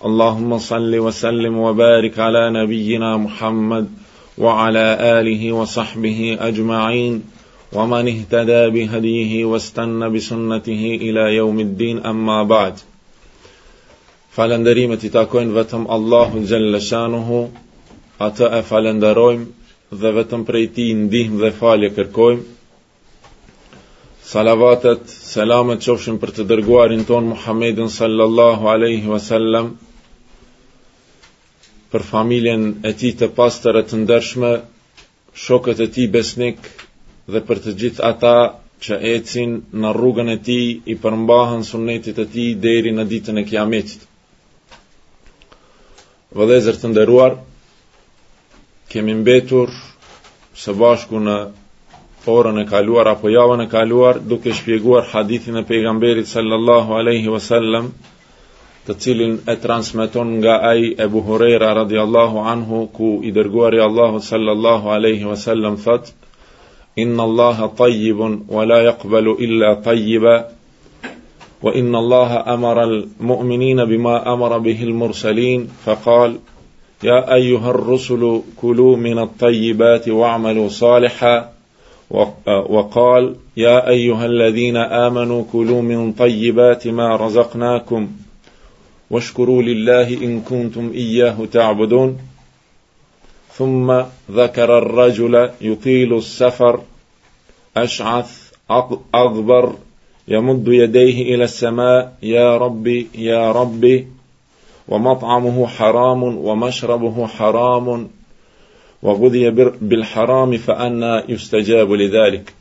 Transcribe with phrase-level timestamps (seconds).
[0.00, 3.88] Allahumma salli wa sallim wa barik ala nabiyyina Muhammad
[4.36, 7.22] wa ala alihi wa sahbihi ajma'in
[7.72, 12.76] wa man ihtada bi hadihi wa stanna bi sunnatihi ila yawmiddin amma ba'd
[14.38, 17.48] Falandarimet i takojnë vetëm Allahu Jalla Shanuhu
[18.20, 19.46] Ata e falandarojmë
[19.98, 22.46] dhe vëtëm prejti ndihm dhe fali kërkojmë
[24.28, 29.72] Salavatet, selamet qofshin për të dërguarin ton Muhammedin sallallahu alaihi wa sallam
[31.92, 34.48] për familjen e ti të pastër e të ndërshme,
[35.44, 36.66] shokët e ti besnik
[37.34, 38.32] dhe për të gjithë ata
[38.86, 40.58] që ecin në rrugën e ti
[40.92, 44.02] i përmbahën sunetit e ti deri në ditën e kiametit.
[46.38, 47.38] Vëdhezër të nderuar,
[48.92, 49.72] kemi mbetur
[50.64, 51.38] së bashku në
[52.32, 57.86] orën e kaluar apo javën e kaluar duke shpjeguar hadithin e pejgamberit sallallahu alaihi wasallam
[58.88, 64.92] të cilin e transmeton nga ai Abu Huraira radhiyallahu anhu ku i dërguari Allahu sallallahu
[64.96, 66.04] alaihi wasallam thot
[67.02, 70.34] Inna Allaha tayyibun wa la yaqbalu illa tayyiba
[71.64, 76.40] wa inna Allaha amara al-mu'minina bima amara bihi al-mursalin faqal
[77.08, 81.52] ya ayyuha ar-rusulu kulu min at-tayyibati wa'malu salihan
[82.74, 83.24] وقال
[83.56, 88.08] يا أيها الذين آمنوا كلوا من طيبات ما رزقناكم
[89.10, 92.18] واشكروا لله إن كنتم إياه تعبدون
[93.58, 93.92] ثم
[94.40, 96.80] ذكر الرجل يطيل السفر
[97.76, 98.36] أشعث
[99.14, 99.72] أغبر
[100.28, 104.06] يمد يديه إلى السماء يا ربي يا ربي
[104.88, 108.08] ومطعمه حرام ومشربه حرام
[109.02, 109.50] وغذي
[109.80, 112.54] بالحرام فأنا يستجاب لذلك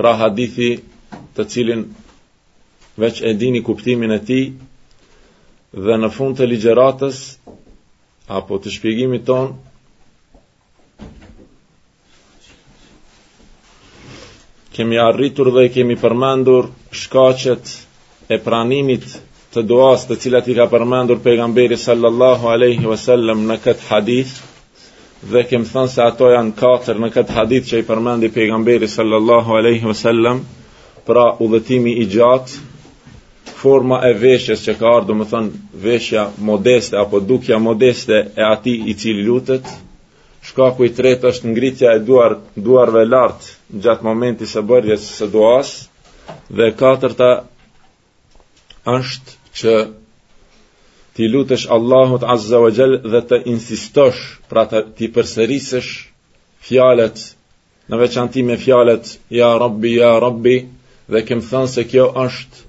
[0.00, 0.78] راه حديثي
[1.34, 1.84] تتسيل
[2.98, 4.52] وش أديني كبتي من تي
[5.78, 7.18] dhe në fund të ligjeratës
[8.38, 9.46] apo të shpjegimit ton
[14.74, 16.68] kemi arritur dhe kemi përmendur
[17.02, 17.70] shkaqet
[18.26, 19.06] e pranimit
[19.54, 24.34] të duas të cilat i ka përmendur pejgamberi sallallahu alaihi wasallam në këtë hadith
[25.32, 29.54] dhe kemi thënë se ato janë katër në këtë hadith që i përmendi pejgamberi sallallahu
[29.58, 30.42] alaihi wasallam
[31.06, 32.69] pra udhëtimi i gjatë
[33.60, 38.42] forma e veshjes që ka ardhë, do më thënë veshja modeste, apo dukja modeste e
[38.46, 39.66] ati i cili lutët,
[40.48, 42.38] shkaku i tretë është ngritja e duar,
[42.68, 45.72] duarve lartë gjatë momenti së bërjes së duas,
[46.56, 47.28] dhe katërta
[48.94, 49.74] është që
[51.18, 55.92] ti lutësh Allahut Azza wa Jall dhe të insistosh pra të ti përsërisësh
[56.68, 57.26] fjalët
[57.92, 60.56] në veçantë me fjalët ja Rabbi ja Rabbi
[61.12, 62.68] dhe kem thënë se kjo është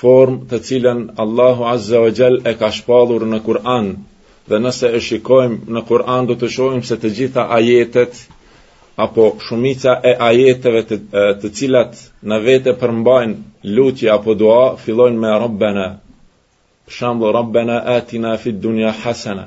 [0.00, 3.90] form të cilën Allahu Azza wa Jall e ka shpallur në Kur'an
[4.50, 8.18] dhe nëse e shikojmë në Kur'an do të shohim se të gjitha ajetet
[9.06, 10.96] apo shumica e ajeteve të,
[11.42, 15.86] të cilat në vete përmbajnë lutje apo dua fillojnë me Rabbana
[16.86, 19.46] për shembull Rabbana atina fi dunya hasana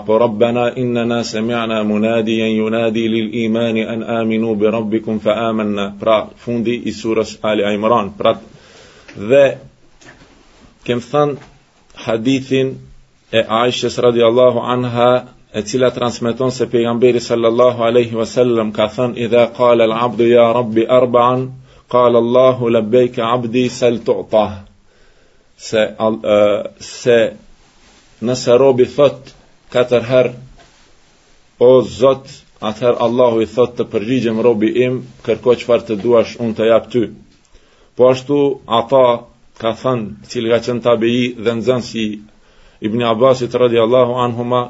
[0.00, 6.18] apo Rabbana inna sami'na munadiyan yunadi lil iman an aminu bi rabbikum fa amanna pra
[6.44, 8.34] fundi i surës Ali Imran pra
[9.14, 9.44] dhe
[10.86, 11.48] kem thënë
[12.06, 12.70] hadithin
[13.32, 15.08] e Aishës radiallahu anha
[15.54, 20.44] e cila transmiton se pejgamberi sallallahu alaihi wasallam ka thënë idha qala al abdu ya
[20.58, 21.44] rabbi arba'an
[21.94, 24.44] qala allah labbaik abdi sal tu'ta
[25.68, 27.18] se uh, se
[28.26, 29.34] nëse robi thot
[29.74, 30.34] katër herë
[31.70, 32.28] o zot
[32.70, 36.88] atëher allah i thot të përgjigjem robi im kërko qëfar të duash unë të jap
[36.94, 37.02] ty
[38.00, 38.36] Po ashtu
[38.80, 39.02] ata
[39.60, 41.08] ka thënë cilë ka qënë tabi
[41.46, 42.04] dhe në zënë si
[42.88, 44.14] Ibni Abbasit radi Allahu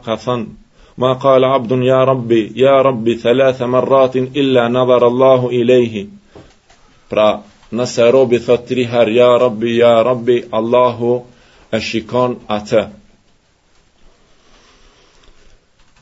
[0.06, 0.47] ka thënë
[1.03, 6.03] Ma kala abdun ja rabbi, ja rabbi thalatha marratin illa nadar Allahu i lehi
[7.09, 7.29] Pra
[7.79, 11.12] nëse robi thët her, ja rabbi, ja rabbi Allahu
[11.71, 12.83] e shikon atë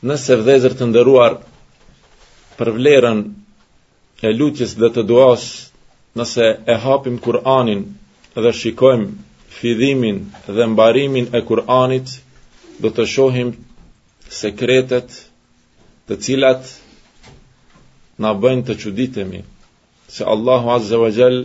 [0.09, 1.37] Nëse vëzër të ndëruar
[2.57, 3.23] për vlerën
[4.29, 5.68] e lutjes dhe të duasë
[6.19, 7.81] nëse e hapim Kur'anin
[8.43, 9.07] dhe shikojmë
[9.57, 10.17] fidhimin
[10.55, 12.07] dhe mbarimin e Kur'anit,
[12.81, 13.49] do të shohim
[14.41, 15.07] sekretet
[16.07, 16.63] të cilat
[18.23, 19.41] na bëjnë të quditemi
[20.15, 21.39] se Allahu Azza wa Jall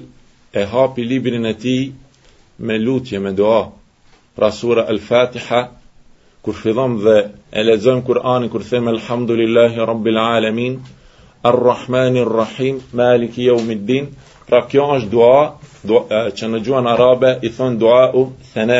[0.61, 1.85] e hapi librin e tij
[2.67, 3.63] me lutje, me dua.
[4.37, 5.61] Pra sura Al-Fatiha
[6.43, 7.17] kur fillon dhe
[7.59, 10.75] e lexojm Kur'anin kur them Elhamdulillahi Rabbil Alamin,
[11.49, 14.05] ar ar Rahim, Maliki Yawmiddin,
[14.47, 15.37] Pra kjo është dua,
[15.91, 18.77] dua që në gjuhën arabe i thon dua u thene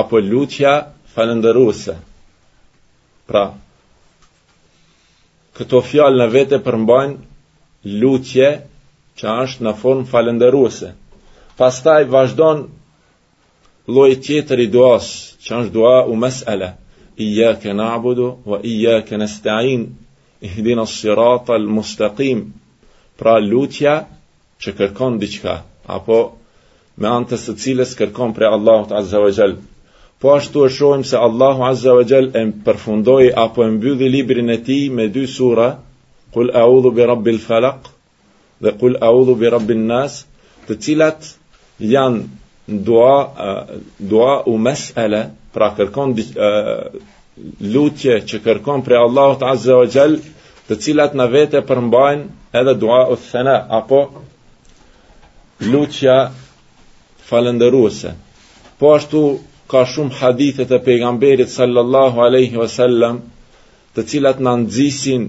[0.00, 0.72] apo lutja
[1.14, 1.94] falëndëruese.
[3.30, 3.42] Pra
[5.58, 8.50] këto fjalë në vete përmbajnë lutje
[9.20, 10.90] që është në formë falëndëruese.
[11.60, 12.64] Pastaj vazhdon
[13.94, 15.06] lloji tjetër i duas,
[15.44, 16.72] që është dua u mes'ala.
[17.22, 19.84] Iyyaka na'budu wa iyyaka nasta'in
[20.48, 22.42] ihdinas as-sirata al-mustaqim.
[23.20, 24.00] Pra lutja
[24.62, 25.52] që kërkon diqka,
[25.98, 26.18] apo
[27.02, 29.54] me antës të cilës kërkon pre Allahut Azza wa Jall.
[30.22, 34.10] Po ashtu e shojmë se Allahut Azza wa Jall e më përfundoj apo e mbydhi
[34.16, 35.68] librin e ti me dy sura,
[36.34, 37.90] kul audhu bi Rabbil Falak,
[38.62, 40.20] dhe kul audhu bi rabbin Nas,
[40.66, 41.32] të cilat
[41.94, 43.14] janë dua
[44.12, 45.22] dua u mesële,
[45.54, 46.14] pra kërkon
[47.74, 50.16] lutje që kërkon pre Allahut Azza wa Jall,
[50.68, 54.06] të cilat në vete përmbajnë edhe dua u thëna, apo
[55.70, 56.16] lutja
[57.28, 58.12] falëndëruese.
[58.78, 59.20] Po ashtu
[59.72, 63.20] ka shumë hadithe të pejgamberit sallallahu alaihi wasallam,
[63.94, 65.28] të cilat na nxisin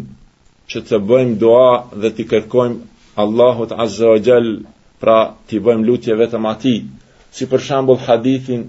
[0.71, 1.67] që të bëjmë dua
[2.01, 2.81] dhe të kërkojmë
[3.23, 4.47] Allahut azza wa jall
[5.03, 5.17] pra
[5.49, 6.79] të bëjmë lutje vetëm atij.
[7.35, 8.63] Si për shembull hadithin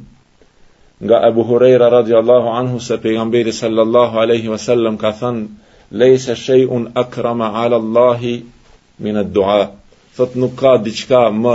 [1.05, 5.43] nga Abu Huraira radhiyallahu anhu se pejgamberi sallallahu alaihi wasallam ka thënë:
[6.01, 8.35] "Laysa shay'un akrama 'ala Allahi
[9.05, 9.63] min ad-du'a."
[10.17, 11.55] thot nuk ka diçka më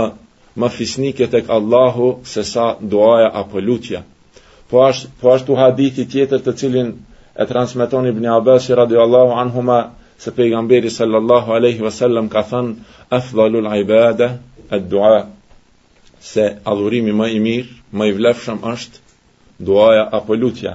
[0.60, 4.00] më fisnike tek Allahu se sa duaja apo lutja.
[4.70, 6.88] Po ashtu po ashtu hadithi tjetër të cilin
[7.42, 9.78] e transmeton Ibn Abbas Allahu anhuma
[10.24, 12.66] se pejgamberi sallallahu alaihi wasallam ka thën
[13.18, 14.28] afdhalu al-ibada
[14.76, 15.20] ad-du'a
[16.32, 18.98] se adhurimi më i mirë, më i vlefshëm është
[19.68, 20.72] duaja apo lutja.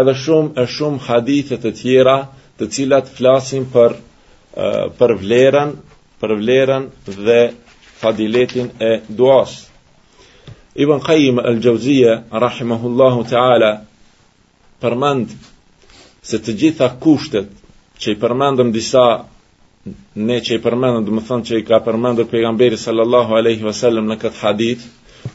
[0.00, 2.16] Edhe shumë e shumë hadithe të tjera
[2.58, 3.90] të cilat flasin për
[4.98, 5.70] për vlerën
[6.22, 7.38] për vlerën dhe
[8.02, 9.56] fadiletin e duas.
[10.84, 12.14] Ibn Qajim al-Gjauzije,
[12.44, 13.70] rahimahullahu ta'ala,
[14.84, 15.32] përmend
[16.28, 17.48] se të gjitha kushtet
[18.00, 19.04] që i përmendëm disa
[19.86, 24.08] ne që i përmendëm, dhe më thënë që i ka përmendur pejgamberi sallallahu aleyhi vësallem
[24.10, 24.84] në këtë hadith,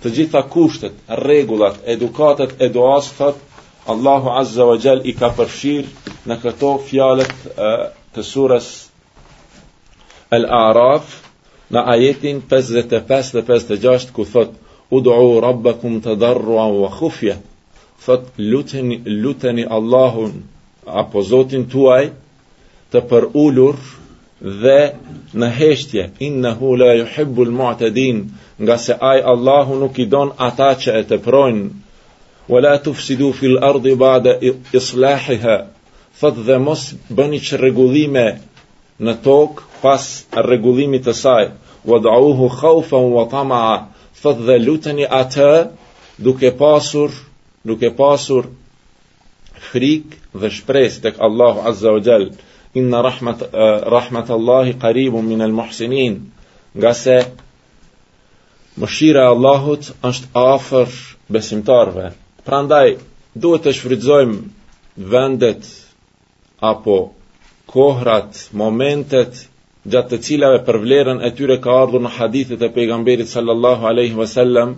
[0.02, 0.94] të gjitha kushtet,
[1.28, 3.48] regullat, edukatet, eduas, thët,
[3.92, 7.32] Allahu Azza wa Gjell i ka përshirë në këto fjalet
[8.16, 8.68] të surës
[10.36, 11.08] Al-Araf
[11.76, 14.54] në ajetin 55 dhe 56 ku thot
[14.98, 17.34] Udu'u rabbakum të darrua wa khufja
[18.06, 20.38] thot luteni, luteni Allahun
[21.02, 22.00] apo Zotin tuaj
[22.96, 23.76] të për ulur
[24.64, 24.76] dhe
[25.44, 27.74] në heshtje inna hu la ju hibbul mua
[28.64, 31.68] nga se aj Allahu nuk i don ata që e të projnë
[32.54, 34.38] wa la tu fësidu fil ardi bada
[34.82, 35.58] islahiha
[36.24, 36.88] thot dhe mos
[37.20, 38.26] bëni që regullime
[39.10, 41.46] në tokë pas rregullimit të saj
[41.90, 41.98] wa
[42.60, 43.78] khawfan wa tama'a
[44.22, 45.52] fadhalutani ata
[46.26, 47.10] duke pasur
[47.66, 48.44] duke pasur
[49.72, 50.08] frik
[50.40, 52.26] dhe shpresë tek Allahu azza wa jall
[52.80, 56.16] inna rahmat uh, rahmat Allahi qaribun min al muhsinin
[56.80, 57.18] nga se
[58.80, 60.90] mëshira e Allahut është afër
[61.36, 62.06] besimtarve
[62.46, 62.88] prandaj
[63.44, 64.38] duhet të shfrytëzojmë
[65.14, 65.64] vendet
[66.72, 66.98] apo
[67.72, 69.46] kohrat momentet
[69.90, 74.18] gjatë të cilave për vlerën e tyre ka ardhur në hadithet e pejgamberit sallallahu alaihi
[74.20, 74.76] wasallam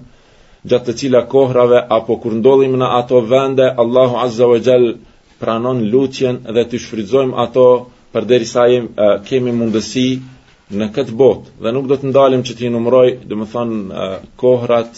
[0.72, 4.93] gjatë të cila kohrave apo kur ndodhim në ato vende Allahu azza wa jall
[5.39, 7.65] pranon lutjen dhe të shfridzojmë ato
[8.15, 10.05] përderisa jemi kemi mundësi
[10.77, 14.07] në këtë botë dhe nuk do të ndalim që t'i numroj do të thonë,
[14.43, 14.91] kohrat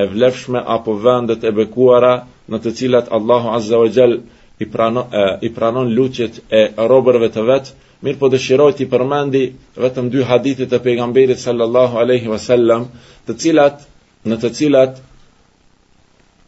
[0.00, 2.14] e vlefshme apo vendet e bekuara
[2.50, 4.16] në të cilat Allahu azza wa jall
[4.58, 5.04] i pranon
[5.48, 7.70] i pranon lutjet e robërve të vetë
[8.06, 9.42] mirë po dëshiroj t'i përmendi
[9.82, 12.86] vetëm dy hadithit të pejgamberit sallallahu aleyhi wasallam,
[13.26, 13.84] të cilat,
[14.26, 14.98] në të cilat,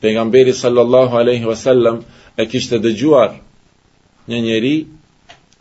[0.03, 2.01] pejgamberit sallallahu aleyhi wasallam
[2.43, 3.37] e kishte dëgjuar
[4.29, 4.75] një njeri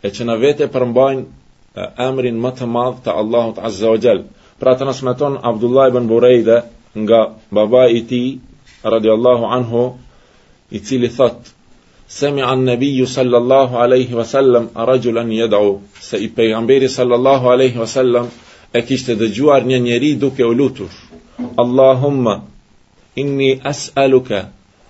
[0.06, 4.24] e që në vete përmbajnë emrin më të madh të Allahut Azza wa Jall.
[4.58, 6.58] Pra transmeton Abdullah ibn Burayda
[7.04, 7.20] nga
[7.58, 8.34] baba i tij
[8.84, 9.84] radiallahu anhu
[10.74, 11.53] i cili thotë
[12.14, 17.48] Semi an nebiju sallallahu aleyhi wa sallam A rajul an jedau Se i pejgamberi sallallahu
[17.54, 18.28] aleyhi wa sallam
[18.72, 20.92] E kishte dhe gjuar një njeri duke u lutur
[21.64, 22.34] Allahumma
[23.22, 24.40] Inni as'aluka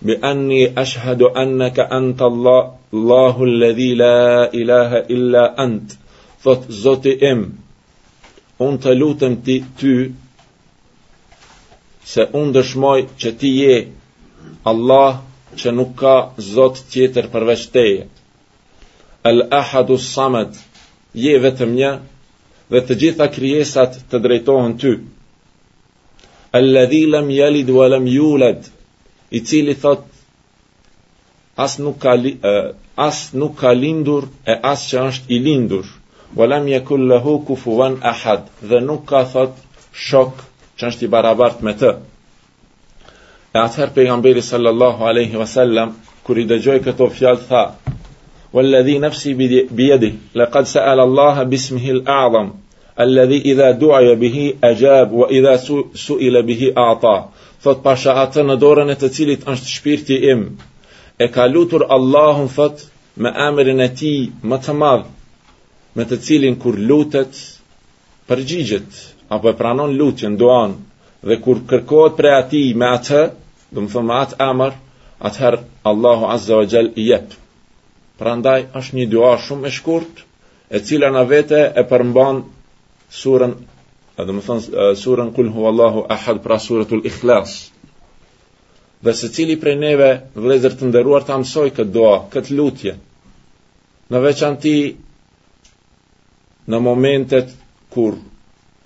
[0.08, 2.62] Bi anni ashhadu annaka Anta Allah
[2.92, 5.96] Allahu alladhi la ilaha illa ant
[6.42, 7.40] Thot zoti im
[8.66, 9.96] Unë të lutëm ti ty
[12.12, 13.78] Se unë dëshmoj që ti je
[14.74, 15.24] Allah
[15.60, 16.14] që nuk ka
[16.52, 18.04] zot tjetër përveç Teje.
[19.30, 20.54] El Ahadu Samad,
[21.24, 21.90] je vetëm një
[22.74, 24.92] dhe të gjitha krijesat të drejtohen Ty.
[26.58, 28.62] Alladhi lam yalid wa lam yulad,
[29.34, 30.02] i cili thot
[31.64, 32.74] as nuk ka uh,
[33.06, 35.84] as nuk ka lindur e as që është i lindur.
[36.36, 39.52] Wa lam yakul lahu kufuwan ahad, dhe nuk ka thot
[40.06, 40.32] shok
[40.78, 41.90] që është i barabart me të.
[43.54, 45.90] E atëherë pejambiri sallallahu aleyhi vësallam,
[46.26, 47.60] kër i dëgjoj këto fjallë, tha,
[48.56, 49.34] vëllëdhi nëfsi
[49.78, 50.08] bëjedi,
[50.40, 52.48] lë këtë së alallaha bismhi lë aðam,
[53.04, 55.52] allëdhi i dhe duajë bëhi aqab, vë i dhe
[56.00, 57.12] së ilë bëhi a'ta,
[57.62, 60.42] thot pasha atë në dorën e të cilit është shpirti im,
[61.26, 62.82] e ka lutur allahun, thot,
[63.22, 64.12] me amirin e ti,
[64.50, 65.06] me të madhë,
[65.96, 67.38] me të cilin kër lutët,
[68.26, 68.98] përgjigjit,
[69.30, 70.34] apo e pranon lutën,
[73.74, 74.74] dhe më thëmë atë emër,
[75.28, 77.34] atëherë Allahu Azza wa Gjell i jep.
[78.18, 80.22] Pra ndaj është një dua shumë e shkurt,
[80.74, 82.42] e cila në vete e përmban
[83.20, 83.54] surën,
[84.24, 87.56] dhe më thëmë surën kul hu Allahu ahad, pra surët ul ikhlas.
[89.04, 92.94] Dhe se cili prej neve vlezër të ndëruar të amsoj këtë dua, këtë lutje,
[94.10, 94.76] në veçan ti
[96.70, 97.50] në momentet
[97.92, 98.14] kur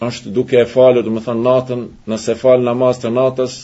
[0.09, 3.55] është duke e falur, dhe më thënë natën, nëse falë namaz të natës,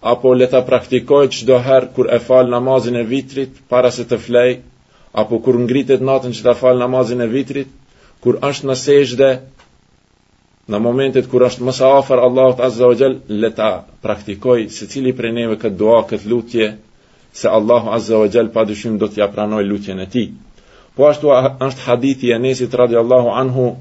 [0.00, 4.18] apo le ta praktikoj çdo herë kur e fal namazin e vitrit para se të
[4.18, 4.58] flej,
[5.12, 7.68] apo kur ngritet natën që ta fal namazin e vitrit,
[8.20, 9.30] kur është në sejdë,
[10.70, 13.70] në momentet kur është më afër Allahut Azza wa Jall, le ta
[14.02, 16.74] praktikoj secili prej neve kët dua, kët lutje
[17.32, 20.24] se Allahu Azza wa Jall pa do t'ja pranoj lutjen e ti.
[20.94, 21.28] Po ashtu
[21.68, 23.74] është hadithi e Nesit Allahu anhu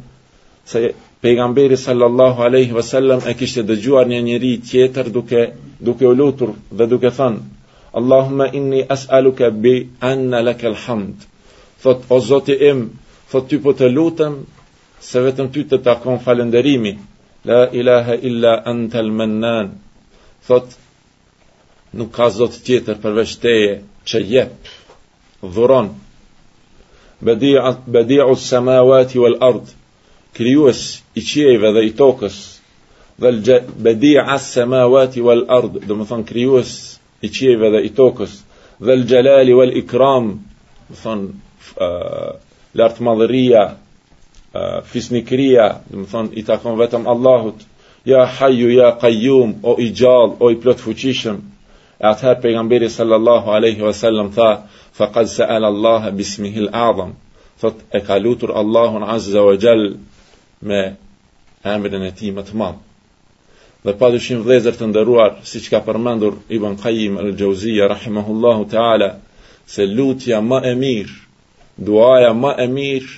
[0.66, 0.90] se
[1.22, 5.42] pejgamberi sallallahu aleyhi wasallam e kishte dëgjuar një njëri tjetër duke
[5.80, 7.46] duke u lutur dhe duke thënë
[8.00, 9.74] Allahumma inni as'aluka bi
[10.10, 11.26] anna laka alhamd
[11.82, 12.80] Thot o Zoti im,
[13.32, 14.34] thot ty po të lutem
[15.08, 16.94] se vetëm ty të takon falenderimi,
[17.46, 19.68] La ilaha illa antal mannan.
[20.48, 20.74] Thot
[21.98, 23.74] nuk ka zot tjetër përveç teje
[24.10, 24.54] që jep
[25.54, 25.94] dhuron.
[27.22, 27.62] Bedi'u
[27.96, 29.70] bedi'u as-samawati wal ard.
[30.34, 30.82] Krijues
[31.16, 32.42] i qiejve dhe i tokës,
[33.20, 36.72] dhe bedi asse ma wati wal ard, dhe më thonë kryuës
[37.26, 38.34] i qieve dhe i tokës,
[38.86, 40.26] dhe lë wal ikram,
[40.90, 41.26] më thonë
[41.86, 42.32] uh,
[42.78, 43.64] lartë madhëria,
[44.54, 47.58] uh, fisnikria, dhe më thonë i takon vetëm Allahut,
[48.06, 49.90] ja hajju, ja kajjum, o i
[50.42, 51.42] o i plot fuqishëm,
[52.00, 54.50] e atëherë pejgamberi sallallahu aleyhi wasallam tha,
[54.98, 57.16] fa qad se Allah bismihil adham,
[57.60, 58.14] thot e ka
[58.62, 59.96] Allahun azza wa gjall
[60.62, 60.80] me
[61.66, 62.12] emrin e
[63.86, 69.10] dhe pa dyshim vëllezër të nderuar, siç ka përmendur Ibn Qayyim al-Jauziyja rahimahullahu ta'ala,
[69.74, 71.16] se lutja më e mirë,
[71.88, 73.14] duaja më e mirë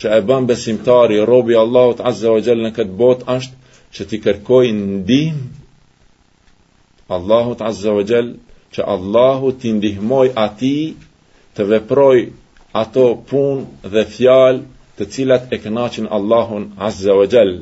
[0.00, 4.20] që e bën besimtari robi Allahut Azza wa Jalla në këtë botë është që ti
[4.24, 5.38] kërkoj ndihm
[7.16, 8.32] Allahut Azza wa Jall,
[8.74, 10.76] që Allahut të ndihmoj ati,
[11.54, 12.18] të veproj
[12.82, 14.60] ato punë dhe fjalë
[14.96, 17.56] të cilat e kënaqin Allahun Azza wa Jall.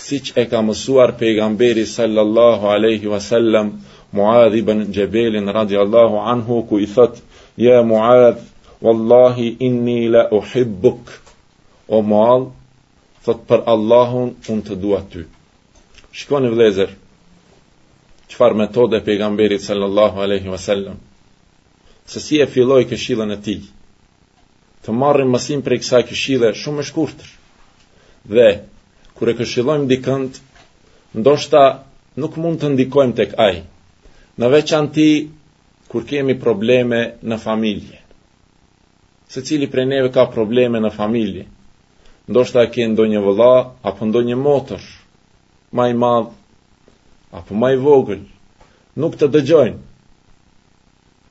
[0.00, 3.72] Si që e ka mësuar pejgamberi sallallahu aleyhi wa sallam
[4.16, 4.80] Muad i bën
[5.56, 7.18] radiallahu anhu, ku i thot
[7.66, 8.38] Ja Muad,
[8.82, 11.12] wallahi inni la uhibbuk
[11.88, 12.46] O Muad,
[13.26, 15.26] thot për Allahun unë të dua ty
[16.20, 16.96] Shkoni vlezer
[18.30, 20.96] qëfar metode pejgamberi sallallahu aleyhi wa sallam
[22.10, 23.58] Se si e filloj këshilën e ti
[24.80, 27.32] Të marrin mësim për i kësaj këshillë shumë shkurtër
[28.36, 28.48] Dhe
[29.20, 30.36] kur e këshillojmë dikënd,
[31.20, 31.60] ndoshta
[32.22, 33.58] nuk mund të ndikojmë tek ai.
[34.40, 35.06] Në veçanti
[35.92, 37.98] kur kemi probleme në familje.
[39.30, 41.44] Se cili prej neve ka probleme në familje,
[42.32, 43.52] ndoshta e ke ndonjë vëlla
[43.90, 44.82] apo ndonjë motër,
[45.76, 46.30] më i madh
[47.38, 48.22] apo më i vogël,
[49.00, 49.76] nuk të dëgjojnë.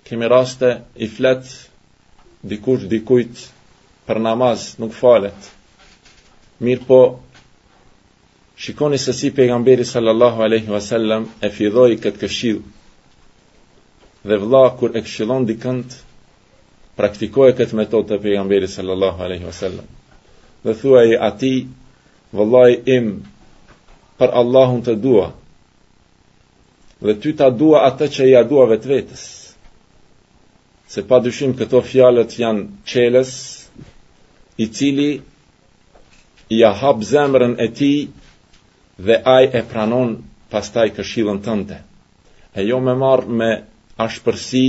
[0.07, 0.69] Kemi raste
[1.05, 1.49] i flet
[2.51, 3.47] dikush dikujt
[4.07, 5.49] për namaz, nuk falet.
[6.65, 6.99] Mirë po,
[8.59, 12.57] Shikoni se si pejgamberi sallallahu alaihi wasallam e fidhoi kët këshill.
[14.27, 15.93] Dhe vëlla kur e këshillon dikënt
[16.99, 19.87] praktikoje këtë metodë të pejgamberi sallallahu alaihi wasallam.
[20.63, 21.53] Dhe thuaj ati
[22.35, 23.07] vëllai im
[24.19, 25.29] për Allahun të dua.
[27.05, 29.23] Dhe ty ta dua atë që ja dua vetvetes.
[30.91, 33.33] Se pa dyshim këto fjalët janë qeles
[34.57, 35.11] i cili
[36.59, 37.97] ja hap zemrën e tij
[39.05, 40.17] dhe ai e pranon
[40.51, 41.77] pastaj këshilën tënde.
[42.55, 43.51] E jo me marë me
[44.05, 44.65] ashpërsi,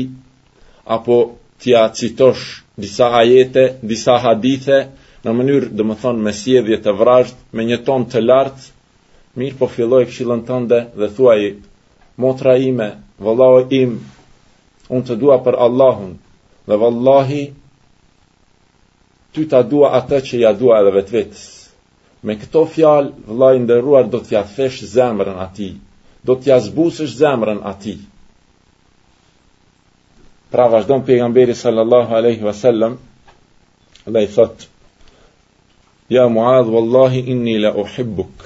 [0.96, 1.16] apo
[1.62, 2.44] tja citosh
[2.80, 4.78] disa ajete, disa hadithe,
[5.24, 8.70] në mënyrë dë më thonë me sjedhje të vrajtë, me një tonë të lartë,
[9.38, 11.42] mirë po filloj këshilën tënde dhe thuaj,
[12.24, 12.88] motra ime,
[13.26, 13.98] vëllohi im,
[14.94, 16.12] unë të dua për Allahun,
[16.70, 17.42] dhe vëllohi,
[19.32, 21.46] ty të dua atë që ja dua edhe vetë vetës.
[22.28, 25.70] Me këto fjalë, vëllai i nderuar do t'ja thesh zemrën atij,
[26.26, 27.96] do t'ja zbusësh zemrën atij.
[30.52, 32.98] Pra vazhdon pejgamberi sallallahu alaihi wasallam,
[34.06, 34.66] Allah i thot:
[36.16, 38.36] "Ya Muaz, wallahi inni la uhibbuk.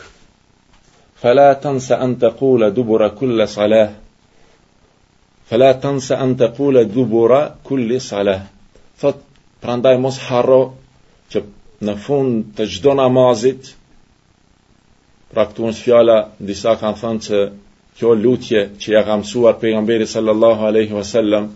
[1.22, 3.90] Fala tansa an taqula dubura kull salah."
[5.50, 8.40] Fala tansa an taqula dubura kull salah.
[9.00, 9.18] Thot,
[9.62, 10.62] prandaj mos harro
[11.30, 11.38] që
[11.84, 13.70] në fund të gjdo namazit,
[15.34, 15.44] pra
[15.80, 17.42] fjala, në disa kanë thënë që
[17.98, 21.50] kjo lutje që ja ka mësuar pejgamberi sallallahu aleyhi wasallam,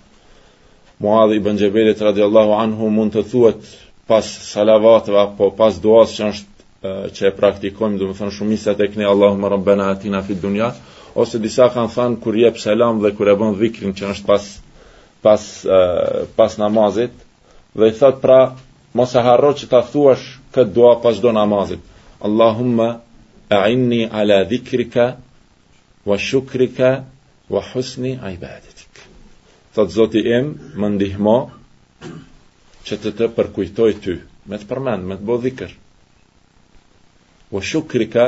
[0.99, 3.67] Muadhi i Bëngjeberit radiallahu anhu mund të thuet
[4.11, 6.47] pas salavatëve apo pas duas që është
[7.15, 9.07] që e praktikojmë, dhe më thënë shumisat e këne
[9.53, 10.73] rëmbena atina fi dunja,
[11.19, 14.49] ose disa kanë thënë kur jep selam dhe kur e bën dhikrin që është pas,
[15.23, 17.15] pas, pas, pas namazit,
[17.79, 18.41] dhe i thëtë pra
[18.99, 20.25] mos e harro që ta thuash
[20.55, 21.83] këtë dua pas çdo namazit.
[22.27, 22.89] Allahumma
[23.61, 25.05] a'inni ala dhikrika
[26.09, 26.91] wa shukrika
[27.53, 28.91] wa husni ibadatik.
[29.75, 30.47] Thot Zoti im,
[30.81, 31.37] më ndihmo
[32.87, 34.15] që të të përkujtoj ty,
[34.51, 35.71] me të përmend, me të bëj dhikr.
[37.55, 38.25] Wa shukrika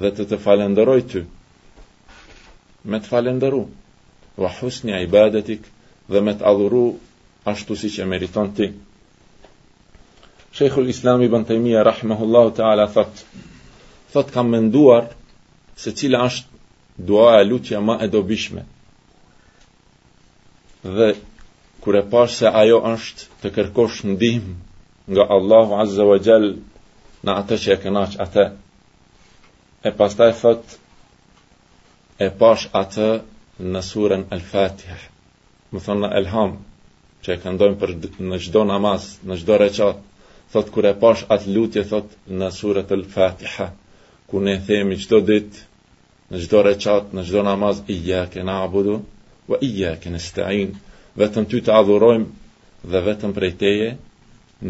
[0.00, 1.20] dhe të të falenderoj ty.
[2.90, 3.62] Me të falenderu.
[4.42, 5.62] Wa husni ibadatik
[6.12, 6.82] dhe me të adhuru
[7.54, 8.66] ashtu si që meriton ti.
[10.58, 13.12] Shekhu l-Islami Ibn Taymija, rahimahullahu ta'ala, thot,
[14.12, 15.04] thot kam menduar
[15.78, 16.48] se cila është
[17.10, 18.64] dua e lutja ma e dobishme.
[20.96, 21.08] Dhe
[21.84, 24.48] kur e pash se ajo është të kërkosh ndihm
[25.12, 26.48] nga Allahu Azza wa Jall
[27.24, 28.44] në atë që e kënaq atë.
[29.88, 30.74] E pastaj thot
[32.18, 33.08] e pash atë
[33.72, 34.98] në surën Al-Fatiha.
[35.70, 36.58] Më thonë Elham,
[37.22, 37.96] që e këndojmë për
[38.32, 39.98] në çdo namaz, në çdo reqat,
[40.52, 43.66] thot kur e pash atë lutje thot në surat el fatiha
[44.30, 45.58] ku ne themi çdo ditë
[46.32, 48.94] në çdo recat në çdo namaz iyyake na'budu
[49.48, 50.70] wa iyyake nasta'in
[51.20, 52.30] vetëm ty të adhurojmë
[52.92, 53.88] dhe vetëm prej teje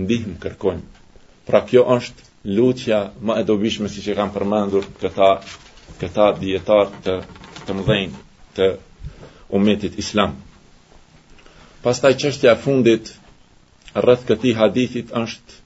[0.03, 0.87] ndihmë kërkojmë
[1.51, 2.23] pra kjo është
[2.59, 5.31] lutja më e dobishme siç e kam përmendur këta
[6.03, 7.15] këta dietar të
[7.69, 8.11] të mëdhenj
[8.59, 8.65] të
[9.59, 10.35] umetit islam
[11.87, 13.15] pastaj çështja e fundit
[14.03, 15.65] rreth këtij hadithit është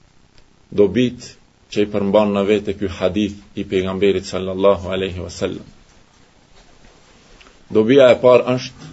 [0.77, 1.25] dobit
[1.73, 5.65] që i përmban në vete kjo hadith i pejgamberit sallallahu aleyhi wasallam.
[7.73, 8.91] Dobia e par është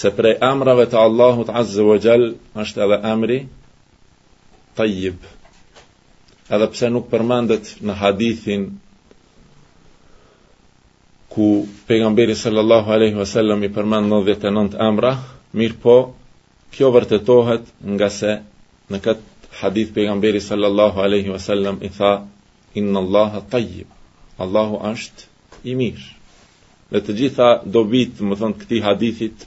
[0.00, 2.26] se prej emrave të Allahut azze vë gjell
[2.64, 3.38] është edhe emri
[4.78, 5.18] tajib.
[6.50, 8.68] Edhe pse nuk përmendet në hadithin
[11.34, 11.48] ku
[11.88, 15.12] pejgamberi sallallahu aleyhi wasallam i e 99 emra,
[15.60, 15.98] mirë po,
[16.74, 18.32] kjo vërtetohet nga se
[18.90, 22.10] në këtë hadith pejgamberi sallallahu alaihi wasallam i tha
[22.74, 23.86] inna allaha tayyib
[24.44, 25.24] allahu asht
[25.64, 26.06] i mirë
[26.92, 29.46] dhe të gjitha dobit më thonë këti hadithit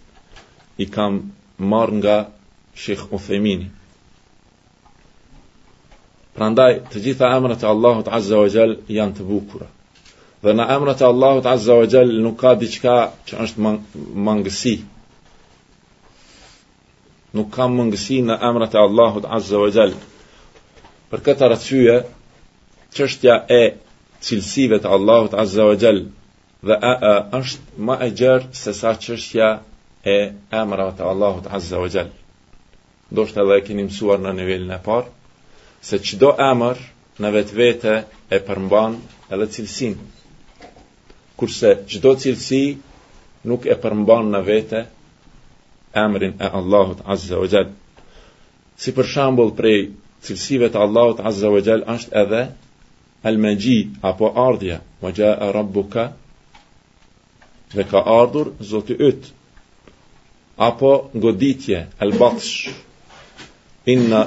[0.78, 1.18] i kam
[1.72, 2.18] marë nga
[2.82, 3.68] Shekh Uthemini.
[6.34, 9.68] Pra ndaj, të gjitha emrët e Allahut Azza wa Jall, janë të bukura.
[10.42, 12.96] Dhe në emrët e Allahut Azza wa Jall, nuk ka diqka
[13.30, 13.68] që është
[14.30, 14.76] mangësi
[17.38, 19.94] nuk kam mëngësi në emrat e Allahut Azza wa Jall.
[21.12, 21.96] Për këtë arsye,
[22.98, 23.64] çështja e
[24.26, 26.02] cilësive të Allahut Azza wa Jall
[26.68, 29.50] dhe a, a, është më e gjerë se sa çështja
[30.06, 30.18] e
[30.62, 32.12] emrave të Allahut Azza wa Jall.
[33.16, 35.10] Do shtë edhe e keni mësuar në nivelin e parë,
[35.86, 36.80] se qdo emër
[37.22, 37.96] në vetë vete
[38.30, 39.00] e përmban
[39.34, 39.98] edhe cilësin.
[41.40, 42.64] Kurse qdo cilësi
[43.50, 44.86] nuk e përmban në vete
[45.94, 47.72] emrin e Allahut Azza wa Jall.
[48.82, 49.80] Si për shembull prej
[50.26, 52.42] cilësive të Allahut Azza wa Jall është edhe
[53.30, 56.08] Al-Majid apo Ardhja, wa jaa rabbuka
[57.76, 59.30] dhe ka ardhur Zoti yt.
[60.70, 60.92] Apo
[61.26, 62.54] goditje Al-Batsh.
[63.94, 64.24] Inna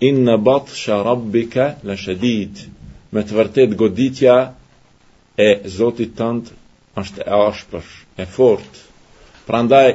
[0.00, 2.54] inna batsh rabbika la shadid.
[3.12, 4.36] Me të vërtet goditja
[5.34, 6.52] e Zotit tënd
[7.02, 7.84] është e ashpër,
[8.22, 8.78] e fortë.
[9.48, 9.88] Prandaj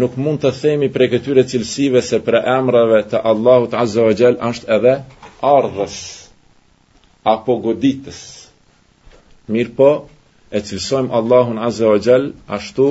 [0.00, 4.38] nuk mund të themi prej këtyre cilësive se për emrave të Allahut Azza wa Jall
[4.48, 4.94] është edhe
[5.50, 5.98] ardhës
[7.34, 8.18] apo goditës.
[9.54, 9.90] Mirë po,
[10.56, 12.28] e cilësojmë Allahun Azza wa Jall
[12.58, 12.88] ashtu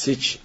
[0.00, 0.40] si që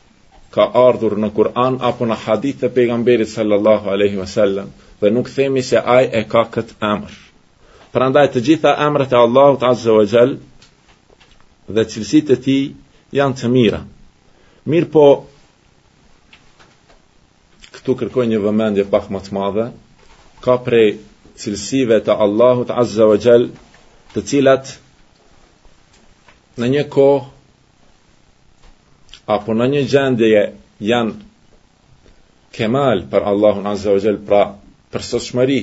[0.56, 5.30] ka ardhur në Kur'an apo në hadith të pejgamberit sallallahu aleyhi wa sallam dhe nuk
[5.36, 7.20] themi se aj e ka këtë emrë.
[7.94, 10.36] Prandaj të gjitha emrët e Allahut Azza wa Jall
[11.76, 12.58] dhe cilësit e ti
[13.20, 13.82] janë të mira.
[14.74, 15.06] Mirë po,
[17.80, 19.66] këtu kërkoj një vëmendje pak më të madhe,
[20.44, 20.90] ka prej
[21.40, 23.46] cilësive të Allahut Azza wa Jall,
[24.14, 24.74] të cilat
[26.60, 27.26] në një kohë
[29.36, 30.42] apo në një gjendje
[30.92, 31.16] janë
[32.60, 34.42] kemal për Allahun Azza wa Jall, pra
[34.92, 35.60] për shmëri,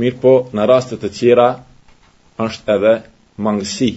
[0.00, 1.48] mirë po në rastet të tjera
[2.46, 2.92] është edhe
[3.44, 3.90] mangësi.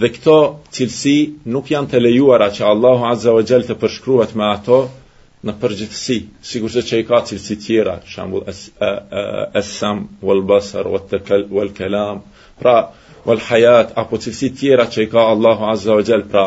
[0.00, 0.38] Dhe këto
[0.76, 1.18] cilësi
[1.52, 4.80] nuk janë të lejuara që Allahu Azza wa Jall të përshkruhet me ato,
[5.46, 6.14] në përgjithësi,
[6.50, 8.46] sigur se që i ka cilësi tjera, shambull,
[9.60, 10.88] esam, wal basar,
[11.58, 12.22] wal kelam,
[12.60, 12.74] pra,
[13.28, 16.46] wal hajat, apo cilësi tjera që i ka Allahu Azza wa Gjell, pra,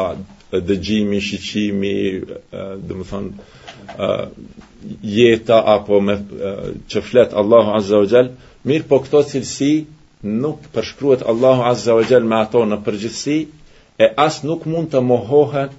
[0.70, 1.94] dëgjimi, shiqimi,
[2.88, 3.56] dhe më thonë,
[5.16, 6.18] jeta, apo me,
[6.92, 7.06] që
[7.44, 8.34] Allahu Azza wa Gjell,
[8.68, 9.74] mirë po këto cilësi,
[10.44, 13.38] nuk përshkruet Allahu Azza wa Gjell me ato në përgjithësi,
[14.00, 15.72] e asë nuk mund të mohohen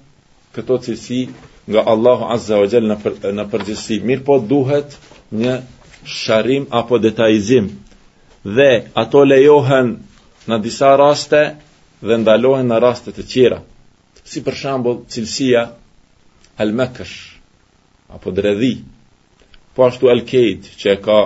[0.56, 1.22] këto cilësi,
[1.66, 2.96] nga Allahu Azza wa Jalla
[3.34, 4.96] në përgjithësi, mirë po duhet
[5.42, 5.56] një
[6.16, 7.66] sharim apo detajzim
[8.58, 8.70] dhe
[9.02, 9.92] ato lejohen
[10.48, 11.42] në disa raste
[12.08, 13.58] dhe ndalohen në raste të qira
[14.30, 15.66] si për shembull cilsia
[16.60, 17.14] al mekësh
[18.16, 18.72] apo dredhi
[19.76, 21.18] po ashtu al kejt që e ka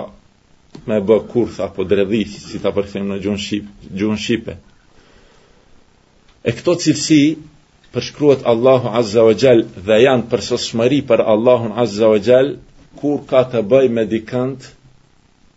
[0.91, 3.21] me bë kurth apo dredhi si ta përkëthim në
[3.97, 4.53] gjunë shqipe.
[6.47, 7.21] e këto cilsi
[7.95, 12.49] përshkruat Allahu Azza wa Jal dhe janë përsosmëri për Allahun Azza wa Jal,
[13.01, 14.59] kur ka të bëj me dikant,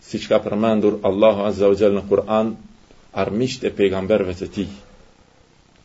[0.08, 2.52] si që ka përmendur Allahu Azza wa Jal në Kur'an,
[3.24, 4.66] armisht e pejgamberve të ti.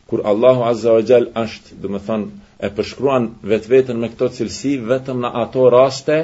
[0.08, 2.30] Kur Allahu Azza wa Jal është, dhe më thënë,
[2.66, 6.20] e përshkruan vetë vetën me këto cilësi, vetëm në ato raste,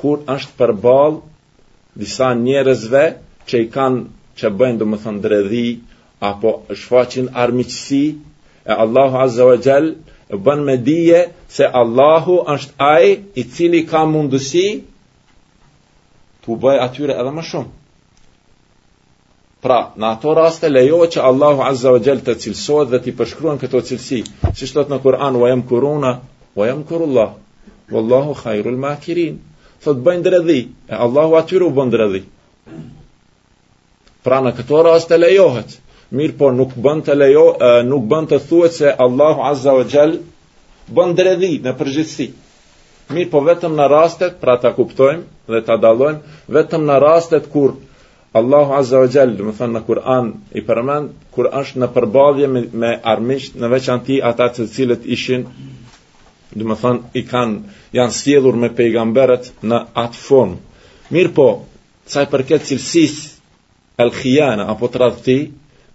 [0.00, 1.20] kur është për balë
[2.04, 3.04] disa njerëzve
[3.52, 4.04] që i kanë
[4.40, 5.66] që bëjnë, dhe më thënë, dredhi,
[6.32, 8.04] apo shfaqin armiqësi,
[8.66, 9.94] e Allahu Azza wa Jall
[10.28, 14.64] e bën me dije se Allahu është ai i cili ka mundësi
[16.44, 17.70] të bëj atyre edhe më shumë.
[19.64, 23.60] Pra, në ato raste lejo që Allahu Azza wa Jall të cilësohet dhe të përshkruan
[23.62, 24.20] këto cilësi,
[24.56, 26.12] siç thotë në Kur'an, "Wa kuruna
[26.58, 27.30] wa kurullah
[27.94, 29.34] wallahu khairul makirin."
[29.84, 30.60] Thot të bëjnë dredhi,
[30.92, 32.22] e Allahu atyre u bën dredhi.
[34.24, 35.70] Pra në këto raste lejohet
[36.18, 37.44] mirë po nuk bën të lejo,
[37.90, 40.12] nuk bën të thuet se Allahu Azza wa Gjell
[40.98, 42.28] bën dredhi në përgjithsi.
[43.14, 46.22] Mirë po vetëm në rastet, pra të kuptojmë dhe ta dalojmë,
[46.58, 47.74] vetëm në rastet kur
[48.38, 52.48] Allahu Azza wa Gjell, dhe më thënë në Kur'an i përmend, kur është në përbadhje
[52.54, 55.44] me, me armisht, në veçanti ata të cilët ishin,
[56.56, 60.58] dhe më thënë, i kanë, janë sjedhur me pejgamberet në atë formë.
[61.14, 61.48] Mirë po,
[62.12, 63.16] saj përket cilësis,
[64.02, 65.38] el-khijana, apo të radhëti,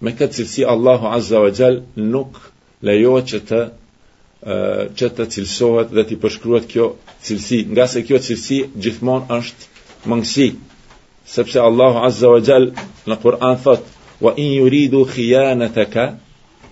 [0.05, 1.79] me këtë cilësi Allahu Azza wa Jall
[2.11, 2.37] nuk
[2.89, 3.59] lejohet që të
[4.99, 6.85] që të cilësohet dhe të përshkruhet kjo
[7.27, 10.47] cilësi, nga se kjo cilësi gjithmonë është mangësi,
[11.33, 12.69] sepse Allahu Azza wa Jall
[13.09, 13.83] në Kur'an thot:
[14.23, 16.05] "Wa in yuridu khiyanataka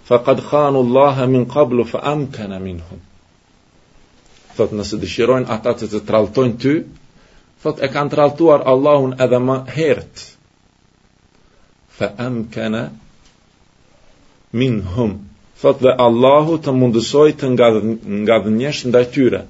[0.08, 3.02] faqad khanu Allah min qablu fa amkana minhum."
[4.56, 6.76] Thot nëse dëshirojnë ata të të tralltojnë ty,
[7.62, 10.24] thot e kanë tralltuar Allahun edhe më herët.
[11.98, 12.84] Fa amkana
[14.52, 15.20] min hum
[15.62, 17.48] thot dhe Allahu të mundësoj të
[18.26, 19.42] nga dhënjesh nda tyre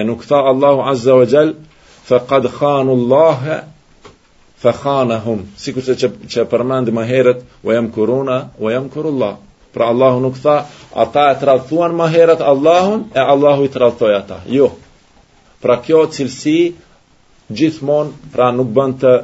[0.00, 1.52] e nuk tha Allahu azza wa gjell
[2.08, 3.60] fa kad khanu Allahe
[4.62, 8.88] fa khana hum si kurse që, që përmandi ma heret wa jam kuruna wa jam
[8.90, 9.36] kurullah
[9.72, 10.64] pra Allahu nuk tha
[11.04, 14.66] ata e të rathuan ma heret Allahun e Allahu i të rathoj ata jo
[15.62, 16.58] pra kjo cilësi
[17.56, 19.14] gjithmon pra nuk bënd të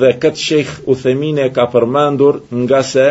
[0.00, 2.34] dhe këtë shekh u themine ka përmandur
[2.64, 3.06] nga se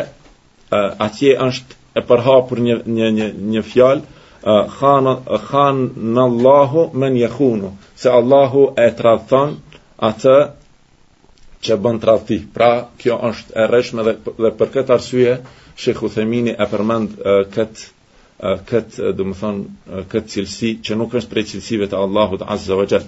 [0.97, 5.07] atje është e përhapur një një një një fjalë khan
[5.47, 5.81] khan
[6.25, 7.69] allahu men yakhunu
[8.01, 9.55] se allahu e tradhton
[10.09, 10.37] atë
[11.63, 15.35] që bën tradhti pra kjo është e rreshme dhe, dhe për këtë arsye
[15.83, 20.97] shehu themini e përmend uh, kët uh, kët do të thon uh, kët cilësi që
[20.99, 23.07] nuk është prej cilësive të allahut azza wa jall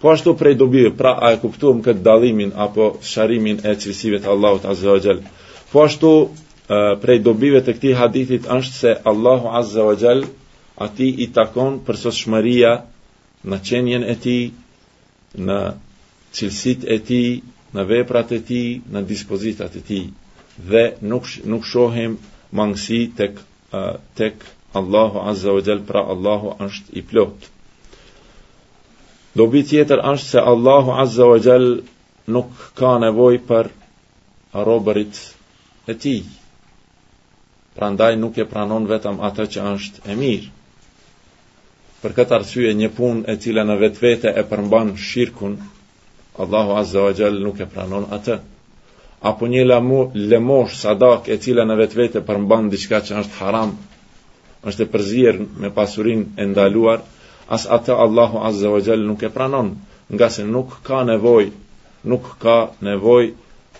[0.00, 4.30] po ashtu prej dobi pra a e kuptuam kët dallimin apo sharrimin e cilësive të
[4.36, 5.24] allahut azza wa jall
[5.72, 6.14] po ashtu
[7.02, 10.22] prej dobive të këtij hadithit është se Allahu Azza wa Jall
[10.86, 12.70] ati i takon për shmëria
[13.50, 14.44] në qenjen e tij,
[15.46, 15.58] në
[16.36, 17.28] cilësitë e tij,
[17.74, 20.04] në veprat e tij, në dispozitat e tij
[20.68, 22.14] dhe nuk nuk shohim
[22.58, 23.34] mangësi tek
[24.18, 24.36] tek
[24.78, 27.46] Allahu Azza wa Jall, pra Allahu është i plot.
[29.34, 31.66] Dobi tjetër është se Allahu Azza wa Jall
[32.34, 33.70] nuk ka nevojë për
[34.66, 35.16] robërit
[35.90, 36.20] e tij
[37.80, 40.48] prandaj nuk e pranon vetëm atë që është e mirë.
[42.00, 45.54] Për këtë arsye një punë e cila në vetvete e përmban shirkun,
[46.40, 48.36] Allahu Azza wa Jall nuk e pranon atë.
[49.30, 53.74] Apo një lamu, lemosh sadak e cila në vetvete përmban diçka që është haram,
[54.68, 57.02] është e përzier me pasurinë e ndaluar,
[57.56, 59.74] as atë Allahu Azza wa Jall nuk e pranon,
[60.14, 61.52] nga se nuk ka nevojë,
[62.12, 63.32] nuk ka nevojë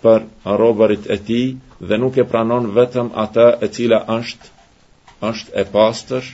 [0.03, 0.29] për
[0.61, 1.49] robërit e tij
[1.81, 4.49] dhe nuk e pranon vetëm atë e cila është
[5.29, 6.25] është e pastër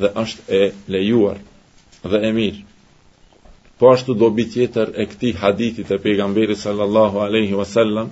[0.00, 0.60] dhe është e
[0.94, 1.40] lejuar
[2.10, 2.62] dhe e mirë.
[3.78, 8.10] Po ashtu dobi tjetër e këti hadithit e pejgamberi sallallahu aleyhi wa sallam,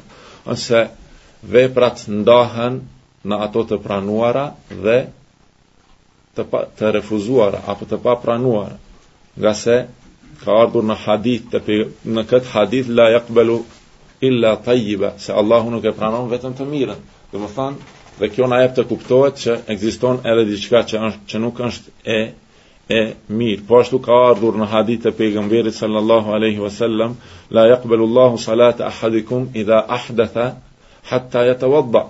[0.52, 0.82] ose
[1.54, 2.80] veprat ndahen
[3.28, 4.96] në ato të pranuara dhe
[6.34, 8.76] të, pa, të refuzuara, apo të pa pranuara,
[9.40, 9.76] nga se
[10.42, 11.76] ka ardhur në hadith, pe,
[12.16, 13.58] në këtë hadith la jakbelu
[14.20, 16.98] illa tajjiba, se Allahu nuk e pranon vetëm të mirën.
[17.32, 21.20] Dhe më thanë, dhe kjo na jep të kuptohet që egziston edhe diçka që, është,
[21.32, 22.20] që nuk është e,
[22.98, 23.02] e
[23.40, 23.64] mirë.
[23.68, 27.16] Po ashtu ka ardhur në hadith e pejgamberit sallallahu aleyhi wasallam,
[27.56, 30.46] la jakbelu Allahu salat e ahadikum idha ahdatha
[31.10, 32.04] hatta të vabba.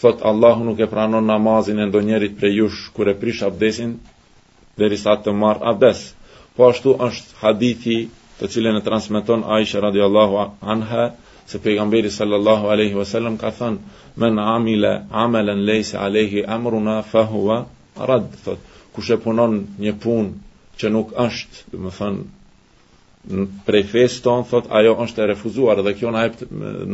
[0.00, 3.92] Thot, Allahu nuk e pranon namazin e ndonjerit prej jush kër e prish abdesin,
[4.80, 6.00] dhe risat të marrë abdes.
[6.56, 7.98] Po ashtu është hadithi
[8.38, 10.36] të cilën e transmiton Aisha radiallahu
[10.74, 11.04] anha,
[11.50, 14.90] se pejgamberi sallallahu alaihi wasallam ka thënë men amila
[15.22, 17.56] amalan laysa alaihi amruna fa huwa
[18.10, 18.60] rad thot
[18.94, 20.30] kush e punon një punë
[20.82, 22.20] që nuk është do të thon
[23.66, 26.22] prej fesë tonë, thot ajo është e refuzuar dhe kjo na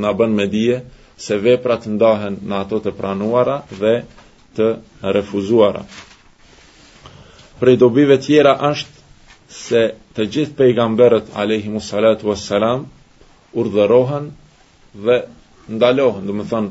[0.07, 0.79] na bën me dije
[1.27, 3.93] se veprat ndahen në ato të pranuara dhe
[4.57, 4.71] të
[5.19, 5.85] refuzuara
[7.61, 9.85] prej dobive tjera është se
[10.17, 12.89] të gjithë pejgamberët alaihi salatu wassalam
[13.61, 14.27] urdhërohen
[15.05, 15.19] dhe
[15.79, 16.71] ndalohen, dhe më thënë,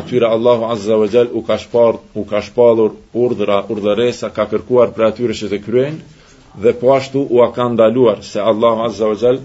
[0.00, 4.92] atyre Allahu Azza wa Jall u ka shpar, u ka shpallur urdhra, urdhëresa ka kërkuar
[4.96, 9.08] për atyre që të kryejnë dhe po ashtu u a ka ndaluar se Allahu Azza
[9.10, 9.40] wa Jall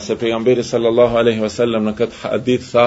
[0.00, 2.86] se pejgamberi sallallahu alaihi wasallam në këtë hadith tha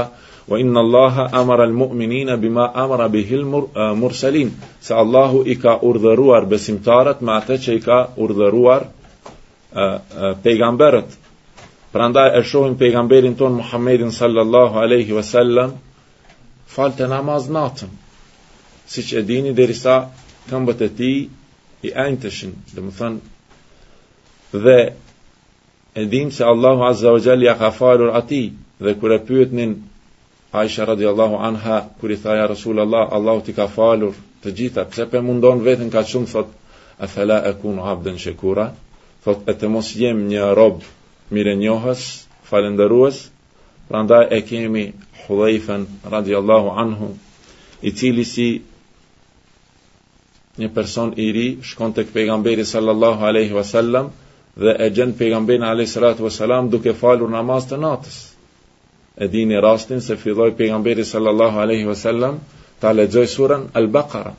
[0.52, 4.52] wa inna Allaha amara almu'minina muminina bima amara bihi al-mursalin
[4.88, 8.86] se Allahu i ka urdhëruar besimtarët me atë që i ka urdhëruar
[10.44, 11.20] pejgamberët
[11.96, 15.70] Pra ndaj e shohin pejgamberin ton Muhammedin sallallahu aleyhi ve sellem
[16.74, 17.94] Falë të namaz natëm
[18.94, 19.54] Si që e dini
[20.50, 21.12] këmbët e ti
[21.88, 24.76] i ejntëshin Dhe më thënë Dhe
[26.04, 28.42] e se Allahu Azza wa Jalli a ka falur ati
[28.84, 29.20] Dhe kur e
[29.56, 29.76] njën
[30.62, 35.08] Aisha radhiyallahu anha kur i thaja Rasul Allah Allahu ti ka falur të gjitha Pse
[35.12, 36.50] për mundon vetën ka qëmë thot
[37.06, 38.68] A thela e kun abdën shekura
[39.24, 40.86] Thot e të mos jem një robë
[41.34, 42.02] mire njohës,
[42.50, 43.20] falendëruës,
[43.90, 44.84] pranda e kemi
[45.26, 47.08] Hudhejfen radiallahu anhu,
[47.82, 48.46] i cili si
[50.60, 54.08] një person i ri shkon të këpëgamberi sallallahu aleyhi wasallam
[54.64, 58.16] dhe e gjen pejgamberin alayhi salatu wasalam duke falur namaz të natës.
[59.18, 62.40] E dini rastin se filloi pejgamberi sallallahu alaihi wasallam
[62.80, 64.34] ta lexoj surën Al-Baqara.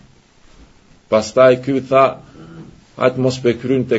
[1.11, 2.05] Pastaj ky tha,
[3.05, 3.99] atë mos pe kryn të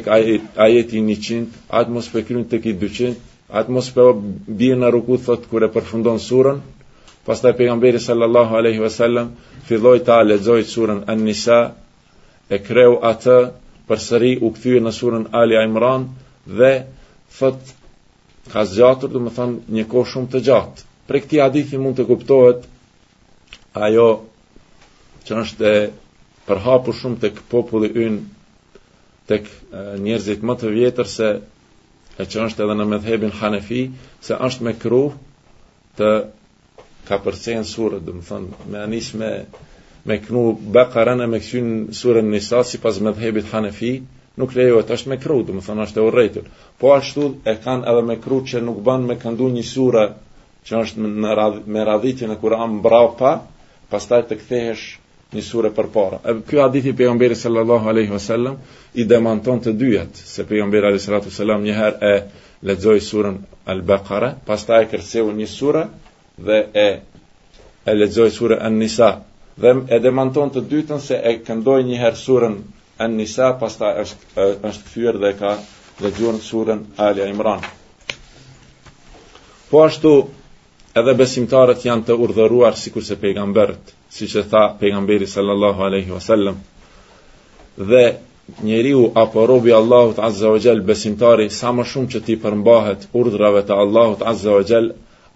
[0.66, 3.18] ajeti një qind, atë mos pe kryn të ki dy qind,
[3.60, 4.04] atë mos pe
[4.58, 6.58] bje në ruku thot e përfundon surën,
[7.26, 9.28] pas taj pejgamberi sallallahu aleyhi ve sellem,
[9.68, 11.60] filloj ta lezoj surën në nisa,
[12.50, 13.38] e kreu atë
[13.88, 16.08] për sëri u këthyë në surën Ali Aimran,
[16.58, 16.72] dhe
[17.38, 17.60] thot
[18.52, 20.82] ka zgjatur, dhe më thonë, një ko shumë të gjatë.
[21.08, 22.64] Pre këti adithi mund të kuptohet
[23.88, 24.08] ajo
[25.28, 25.86] që është e
[26.48, 28.20] përhapu shumë të këpopulli ynë
[29.28, 29.46] tek
[30.08, 31.30] njerëzit më të vjetër se
[32.18, 33.82] e që është edhe në medhebin Hanefi,
[34.24, 35.02] se është me kru
[36.00, 36.12] të
[37.10, 39.32] ka përcen surët, dhe më thënë, me anis me,
[40.08, 40.44] me kënu
[40.76, 41.68] bekarën e me këshin
[42.00, 43.92] surën njësa, si pas medhebit Hanefi,
[44.40, 46.50] nuk lejo e është me kru, dhe më thënë, është e urejtër.
[46.82, 50.06] Po ashtu e kanë edhe me kru që nuk banë me këndu një surë
[50.68, 51.36] që është me,
[51.76, 53.36] me radhitin e kura amë brau pa,
[53.92, 54.88] pas taj të këthehesh
[55.36, 56.18] një sure për para.
[56.32, 58.58] E kjo hadithi pejgamberi sallallahu aleyhi sallam
[58.96, 62.14] i demanton të dyjet, se pejgamberi aleyhi sallallahu aleyhi njëher e
[62.70, 63.40] ledzoj surën
[63.74, 65.84] al baqara pas ta e kërseu një sure
[66.48, 66.88] dhe e,
[67.92, 69.10] e ledzoj surën an-Nisa,
[69.62, 72.56] dhe e demanton të dytën se e këndoj njëher surën
[73.04, 75.52] an-Nisa, pas ta është, është këfyër dhe ka
[76.04, 77.60] ledzoj surën Ali Imran.
[79.70, 80.16] Po ashtu,
[80.98, 86.56] edhe besimtarët janë të urdhëruar Sikur se pejgambertë, si që tha pejgamberi sallallahu aleyhi wasallam,
[87.90, 88.04] dhe
[88.64, 93.08] njeri u apo robi Allahut azza wa gjell besimtari, sa më shumë që ti përmbahet
[93.14, 94.88] urdrave të Allahut azza wa gjell,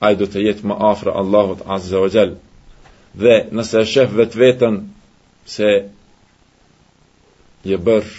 [0.03, 2.31] a i du të jetë më afrë Allahut azza wa gjell.
[3.21, 4.75] Dhe nëse e shef vetë vetën
[5.55, 5.69] se
[7.69, 8.13] je bërë,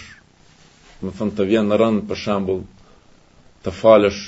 [1.03, 2.61] më thënë të vjenë në rëndë për shambull,
[3.65, 4.21] të falësh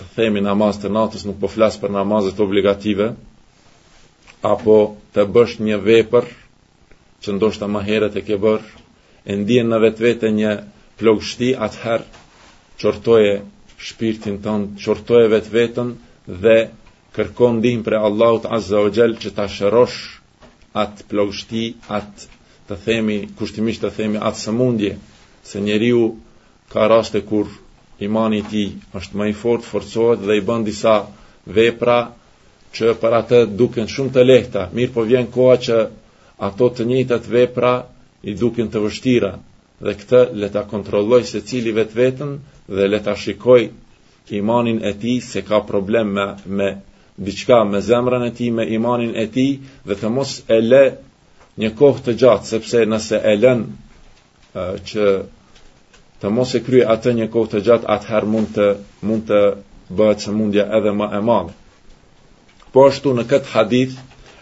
[0.00, 3.10] të themi namaz të natës, nuk po flasë për namazet obligative,
[4.42, 4.76] apo
[5.14, 6.28] të bësh një vepër
[7.24, 8.66] që ndoshta më herët e ke bërë,
[9.30, 10.52] e ndjen në vetvete një
[11.00, 12.06] plogështi atëherë
[12.80, 13.34] çortoje
[13.86, 15.88] shpirtin tënd, çortoje vetveten
[16.42, 16.56] dhe
[17.16, 19.98] kërkon ndihmë për Allahut Azza wa Jall që ta shërosh
[20.84, 21.64] atë plogështi,
[21.98, 22.28] atë
[22.68, 24.92] të themi, kushtimisht të themi atë sëmundje,
[25.48, 26.02] se njeriu
[26.72, 27.46] ka raste kur
[28.08, 30.96] imani i ti tij është më i fortë, forcohet dhe i bën disa
[31.56, 31.98] vepra
[32.76, 35.78] që për atë duken shumë të lehta, mirë po vjen koha që
[36.48, 37.72] ato të njëjtat vepra
[38.22, 39.30] i duken të vështira
[39.86, 42.36] dhe këtë le ta kontrolloj se cili vet vetën
[42.76, 43.66] dhe le ta shikoj
[44.38, 46.26] imanin e tij se ka problem me
[46.58, 46.68] me
[47.26, 49.52] diçka me zemrën e tij, me imanin e tij
[49.88, 50.84] dhe të mos e lë
[51.60, 53.60] një kohë të gjatë sepse nëse e lën
[54.90, 55.04] që
[56.22, 58.66] të mos e kryej atë një kohë të gjatë, atëherë mund të
[59.08, 59.40] mund të
[59.96, 61.52] bëhet sëmundja edhe më e madhe.
[62.72, 63.94] Po ashtu në këtë hadith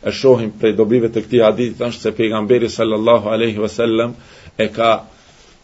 [0.05, 4.13] e shohim prej dobive të këtij hadithi thashë se pejgamberi sallallahu alaihi wasallam
[4.57, 4.91] e ka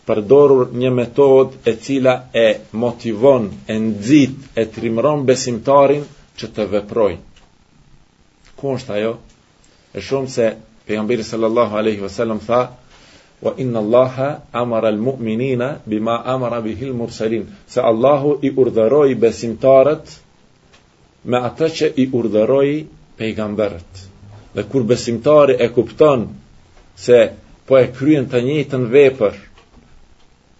[0.09, 2.47] përdorur një metodë e cila e
[2.85, 6.03] motivon, e nxit, e trimëron besimtarin
[6.41, 7.19] që të veprojë.
[8.59, 9.13] Ku është ajo?
[9.93, 10.49] E shohim se
[10.89, 12.63] pejgamberi sallallahu alaihi wasallam tha
[13.45, 14.31] wa inna allaha
[14.63, 17.45] amara almu'minina bima amara bihil mursalin.
[17.69, 20.21] Se Allahu i urdhëroi besimtarët
[21.31, 22.73] me atë që i urdhëroi
[23.21, 24.01] pejgamberët.
[24.57, 26.27] Dhe kur besimtari e kupton
[27.07, 27.19] se
[27.69, 29.37] po e kryen të njëjtën vepër,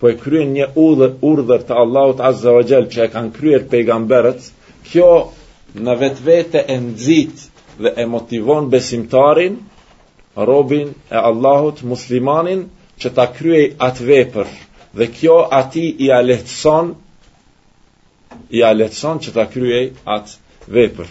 [0.01, 3.67] po e kryen një udhër urdhër të Allahut Azza wa Jall që e kanë kryer
[3.75, 4.49] pejgamberët,
[4.89, 5.11] kjo
[5.87, 7.45] në vetvete e nxit
[7.85, 9.59] dhe e motivon besimtarin,
[10.51, 12.65] robin e Allahut muslimanin
[13.03, 14.49] që ta kryej atë vepër.
[14.99, 16.93] Dhe kjo ati i aletson
[18.59, 20.33] i alehtëson që ta kryej atë
[20.69, 21.09] vepër.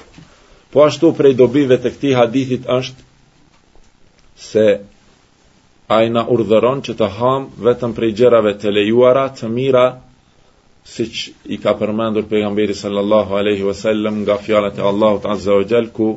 [0.74, 3.08] Po ashtu prej dobive të këti hadithit është
[4.44, 4.66] se
[6.10, 9.84] na urdhëron që të hamë vetëm prej gjërave të lejuara të mira
[10.89, 15.62] si që i ka përmendur pejgamberi sallallahu aleyhi wasallam nga fjalet e Allahut azza o
[15.70, 16.08] gjel ku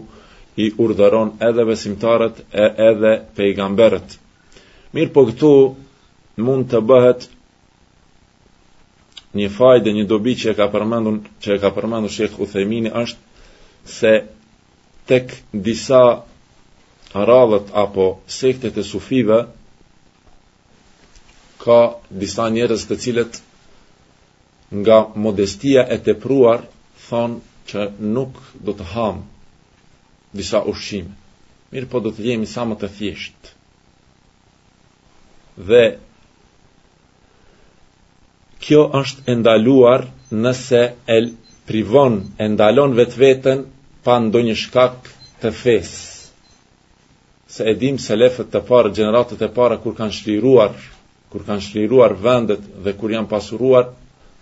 [0.65, 4.17] i urdhëron edhe besimtarët e edhe pejgamberët.
[4.97, 5.53] Mirë po këtu
[6.47, 7.29] mund të bëhet
[9.37, 13.25] një fajde, një dobi që e ka përmendur që e ka përmendur shekhu thejmini është
[13.87, 14.27] se
[15.07, 16.25] tek disa
[17.15, 19.39] radhët apo sektet e sufive
[21.65, 21.81] ka
[22.21, 23.35] disa njerëz të cilët
[24.83, 26.61] nga modestia e tepruar
[27.09, 27.33] thon
[27.71, 27.81] që
[28.15, 28.33] nuk
[28.67, 29.17] do të ham
[30.37, 31.13] disa ushqime.
[31.71, 33.43] Mirë po do të jemi sa më të thjesht.
[35.69, 35.85] Dhe
[38.67, 40.03] kjo është ndaluar
[40.43, 40.83] nëse
[41.17, 41.27] el
[41.67, 43.59] privon, e ndalon vetë vetën
[44.07, 45.09] pa një shkak
[45.43, 45.89] të fes.
[47.55, 50.73] se edhim se lefët të parë, generatët të para, kur kanë shliruar,
[51.33, 53.85] kur kanë shliruar vendet dhe kur janë pasuruar,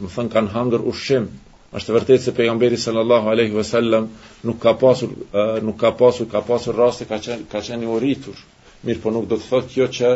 [0.03, 1.29] më thënë kanë hangër ushqim.
[1.77, 4.09] Ashtë të vërtet se pejgamberi sallallahu aleyhi vësallam
[4.49, 5.11] nuk ka pasur,
[5.69, 8.35] nuk ka pasur, ka pasur raste, ka qenë, ka qenë uritur.
[8.89, 10.09] Mirë po nuk do të thotë kjo që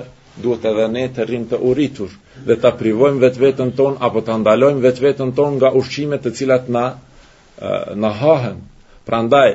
[0.42, 2.10] duhet edhe ne të rrim të uritur
[2.48, 6.34] dhe ta privojmë vetë vetën ton apo ta ndalojmë vetë vetën ton nga ushqimet të
[6.40, 6.84] cilat na,
[8.02, 8.58] na hahen.
[9.08, 9.50] Prandaj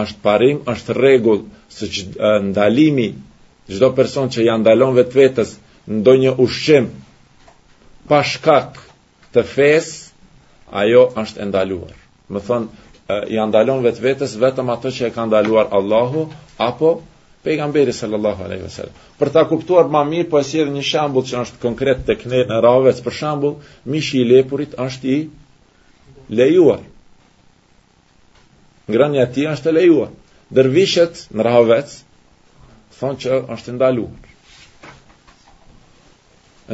[0.00, 1.40] është parim, është rregull
[1.78, 2.04] se që,
[2.48, 3.08] ndalimi
[3.72, 5.50] çdo person që ja ndalon vetvetes
[5.98, 6.86] ndonjë ushqim
[8.12, 8.80] pashkak
[9.36, 9.88] të fes,
[10.84, 11.92] ajo është ndaluar.
[12.32, 16.24] Më thonë, ja ndalon vetë vetës vetëm ato që e ka ndaluar Allahu,
[16.68, 16.94] apo
[17.44, 18.94] pejgamberi sallallahu aleyhi ve sellem.
[19.20, 22.62] Për ta kuptuar ma mirë, po e një shambull që është konkret të këne në
[22.68, 23.54] ravec, për shambull,
[23.96, 25.18] mish i lepurit është i
[26.42, 26.80] lejuar
[28.88, 30.10] ngrënja e tij është lejuar.
[30.58, 31.90] Dervishët në Rahovec
[32.98, 34.24] thonë që është ndaluar.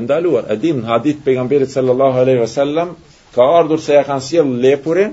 [0.04, 2.94] Ndaluar, Edim dim në hadith pejgamberit sallallahu alaihi wasallam
[3.34, 5.12] ka ardhur se ja kanë sjell lepurin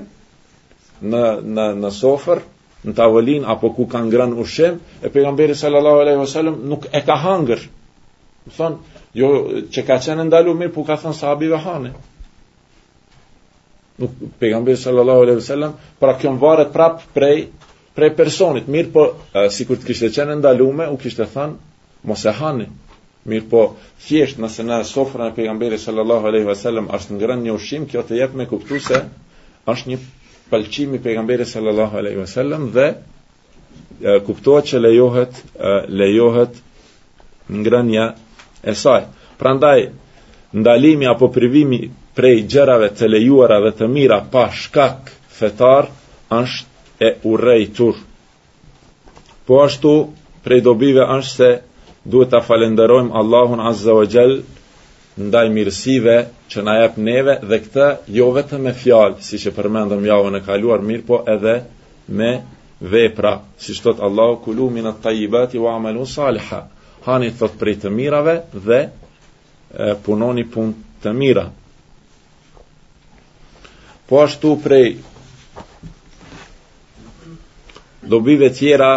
[1.12, 1.22] në
[1.54, 2.40] në në sofër,
[2.86, 7.16] në tavolinë apo ku kanë ngrënë ushqim, e pejgamberi sallallahu alaihi wasallam nuk e ka
[7.26, 7.60] hangër.
[8.56, 8.76] Thonë,
[9.20, 9.28] jo
[9.74, 11.94] që ka qenë ndaluar mirë, por ka thënë sahabive hanë
[14.38, 17.48] pejgamberi sallallahu alaihi wasallam pra kjo varet prap prej
[17.94, 19.04] prej personit mirë po
[19.52, 21.54] sikur të kishte qenë ndalume u kishte thën
[22.08, 22.66] mos e hani
[23.28, 23.62] mirë po
[24.06, 28.18] thjesht nëse na sofra e pejgamberit sallallahu alaihi wasallam është ngrën një ushim kjo të
[28.22, 29.02] jep me kuptu se
[29.72, 29.98] është një
[30.52, 32.88] pëlqim i pejgamberit sallallahu alaihi wasallam dhe
[34.26, 35.42] kuptohet që lejohet
[35.88, 36.60] lejohet
[37.50, 38.06] ngrënia
[38.70, 39.02] e saj
[39.38, 39.80] prandaj
[40.52, 41.80] ndalimi apo privimi
[42.14, 45.88] prej gjërave të lejuara dhe të mira pa shkak fetar
[46.38, 47.94] është e urrejtur.
[49.46, 49.94] Po ashtu
[50.44, 51.50] prej dobive është se
[52.12, 54.34] duhet ta falenderojmë Allahun Azza wa Jall
[55.22, 56.16] ndaj mirësive
[56.52, 57.88] që na jep neve dhe këtë
[58.18, 61.56] jo vetëm me fjalë, siç e përmendëm javën e kaluar, mirë po edhe
[62.18, 62.30] me
[62.92, 63.34] vepra,
[63.64, 66.66] siç thot Allahu kulu min at-tayyibati wa amalu salihah.
[67.04, 68.84] Hani thot prej të mirave dhe
[70.04, 71.48] punoni punë të mira
[74.12, 74.96] po ashtu prej
[78.04, 78.92] dobive tjera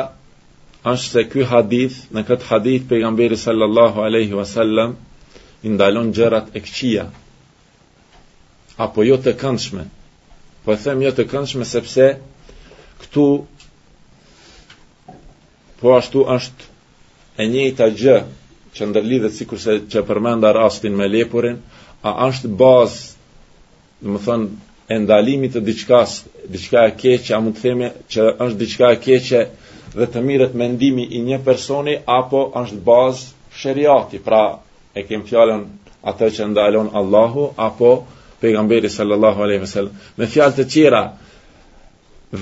[0.92, 4.98] është se ky hadith në këtë hadith pejgamberi sallallahu alaihi wasallam
[5.68, 7.06] i ndalon gjërat e këqija
[8.88, 9.86] apo jo të këndshme
[10.68, 12.10] po e them jo të këndshme sepse
[13.06, 13.26] këtu
[15.80, 16.68] po ashtu është
[17.42, 18.18] e njëjta gjë
[18.76, 21.58] që ndërlidhet sikur se çë përmenda rastin me lepurin
[22.04, 23.02] a është bazë
[24.04, 26.12] do të thonë e ndalimit të diçkas,
[26.56, 29.42] diçka e keqe, a mund të themi që është diçka e keqe
[29.98, 34.44] dhe të mirët mendimi i një personi apo është bazë shariati, pra
[34.98, 35.64] e kem fjalën
[36.10, 37.92] atë që ndalon Allahu apo
[38.42, 39.94] pejgamberi sallallahu alaihi wasallam.
[40.18, 41.02] Me fjalë të tjera,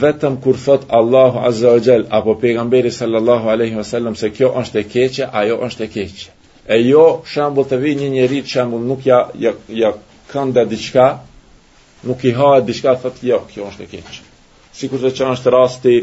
[0.03, 4.77] vetëm kur thot Allahu azza wa jall apo pejgamberi sallallahu alaihi wasallam se kjo është
[4.83, 6.25] e keqe, ajo është e keqe.
[6.67, 9.89] E jo shembull të vi një njerëz që nuk ja ja, ja
[10.31, 11.07] kanë diçka,
[12.07, 14.11] nuk i ha diçka thotë jo, kjo është e keq.
[14.75, 15.93] Sikur të që është rasti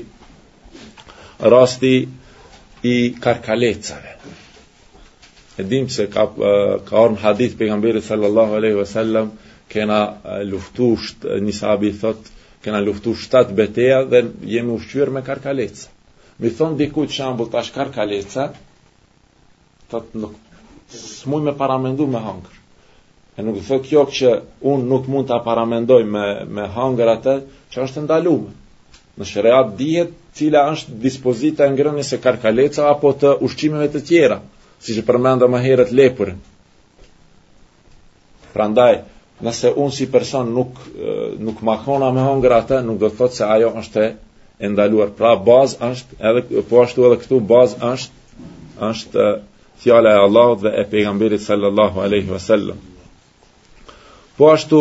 [1.55, 1.93] rasti
[2.87, 4.15] i karkalecave.
[5.61, 6.25] E dim se ka
[6.89, 9.33] ka orën hadith pejgamberit sallallahu alaihi wasallam
[9.69, 9.99] kena
[10.49, 12.31] luftu shtë, një sahabi thot
[12.65, 14.23] kena luftu shtat beteja dhe
[14.55, 15.83] jemi ushqyer me karkalecë.
[16.41, 18.51] Mi thon diku të shambull tash karkaleca
[19.93, 20.33] thot nuk
[20.97, 22.60] smuj me paramendu me hangër.
[23.39, 24.31] E nuk thot kjo që
[24.73, 26.25] unë nuk mund të aparamendoj me,
[26.57, 27.35] me hangër atë
[27.75, 28.51] që është ndalume.
[29.21, 34.41] Në shëreat dihet cila është dispozita e ngrënjës së karkaleca apo të ushqimeve të tjera,
[34.87, 36.41] si që përmenda më herët lepurën.
[38.55, 38.95] Pra ndaj,
[39.47, 40.81] nëse unë si person nuk,
[41.49, 44.11] nuk makona me hangër atë, nuk do të thot se ajo është e
[44.67, 45.13] e ndaluar.
[45.21, 48.45] Pra bazë është, edhe, po ashtu edhe këtu, bazë është,
[48.91, 49.29] është
[49.85, 52.79] fjala e Allahut dhe e pejgamberit sallallahu alaihi wasallam.
[54.41, 54.79] Po ashtu,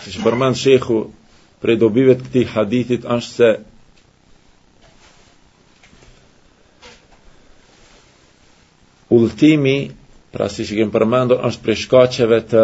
[0.00, 0.94] që që përmend shekhu,
[1.60, 3.48] prej dobive të këti hadithit, është se,
[9.18, 9.74] ultimi,
[10.32, 12.62] pra si që kemë përmendur, është prej shkacheve të,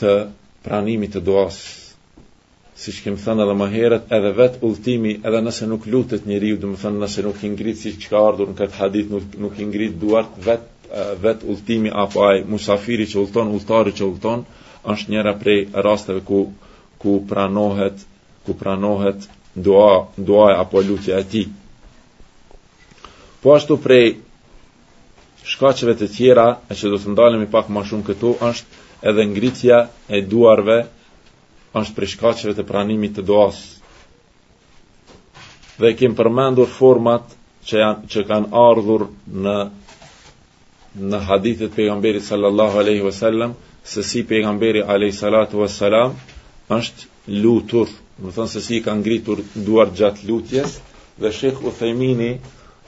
[0.00, 0.14] të
[0.68, 1.60] pranimi të duas.
[2.80, 6.36] si që kemë thënë edhe më herët, edhe vetë ultimi, edhe nëse nuk lutet një
[6.44, 9.26] riu, dhe më thënë nëse nuk ingrit, si që ka ardhur në këtë hadith, nuk,
[9.44, 14.46] nuk ingrit duart, vetë vet ultimi, apo ajë musafiri që ulton, ultari që ulton,
[14.88, 16.48] është njëra prej rasteve ku
[16.98, 17.98] ku pranohet
[18.46, 21.48] ku pranohet dua dua apo lutja e tij
[23.42, 24.16] po ashtu prej
[25.50, 29.78] shkaqeve të tjera e që do të ndalemi pak më shumë këtu është edhe ngritja
[30.16, 30.78] e duarve
[31.80, 33.56] është prej shkaqeve të pranimit të duas
[35.80, 37.24] dhe kim përmendur format
[37.66, 39.06] që janë që kanë ardhur
[39.44, 39.56] në
[41.10, 43.52] në hadithet e pejgamberit sallallahu alaihi wasallam
[43.90, 46.12] se si pejgamberi alayhi salatu wassalam
[46.70, 47.88] është lutur,
[48.22, 50.76] do të thonë se si ka ngritur duar gjat lutjes
[51.20, 52.28] dhe Sheikh Uthaimini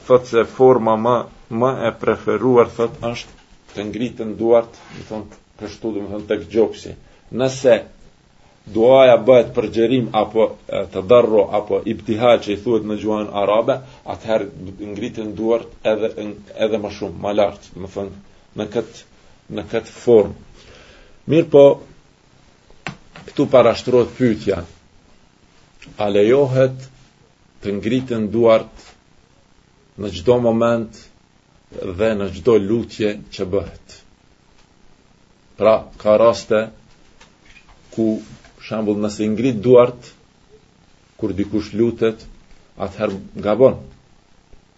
[0.06, 1.14] thotë se forma më
[1.62, 6.08] më e preferuar thotë është të ngritën duart, do të thonë për shtu, do të
[6.12, 6.92] thonë tek gjoksi.
[7.42, 7.74] Nëse
[8.76, 10.46] duaja bëhet për gjerim apo
[10.94, 13.76] të darro apo ibtihaj që i thuhet në gjuhën arabe,
[14.12, 14.48] atëherë
[14.94, 16.12] ngritën duart edhe
[16.68, 19.10] edhe më shumë, më lart, do të thonë në këtë
[19.56, 20.38] në këtë formë.
[21.30, 21.62] Mirë po,
[23.30, 24.56] këtu parashtrot pytja,
[26.02, 26.88] a lejohet
[27.62, 28.82] të ngritën duart
[30.02, 30.98] në gjdo moment
[32.00, 33.96] dhe në gjdo lutje që bëhet.
[35.60, 36.62] Pra, ka raste
[37.94, 38.06] ku
[38.66, 40.10] shambull nëse ngritë duart,
[41.22, 42.26] kur dikush lutet,
[42.86, 43.78] atëherë gabon.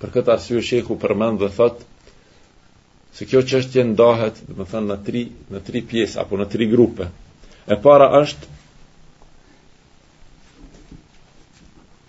[0.01, 1.94] Për këtë arsye shehu përmend dhe thotë
[3.15, 5.21] se kjo çështje ndahet, do të thënë në tri
[5.55, 7.07] në tri pjesë apo në tri grupe.
[7.71, 8.55] E para është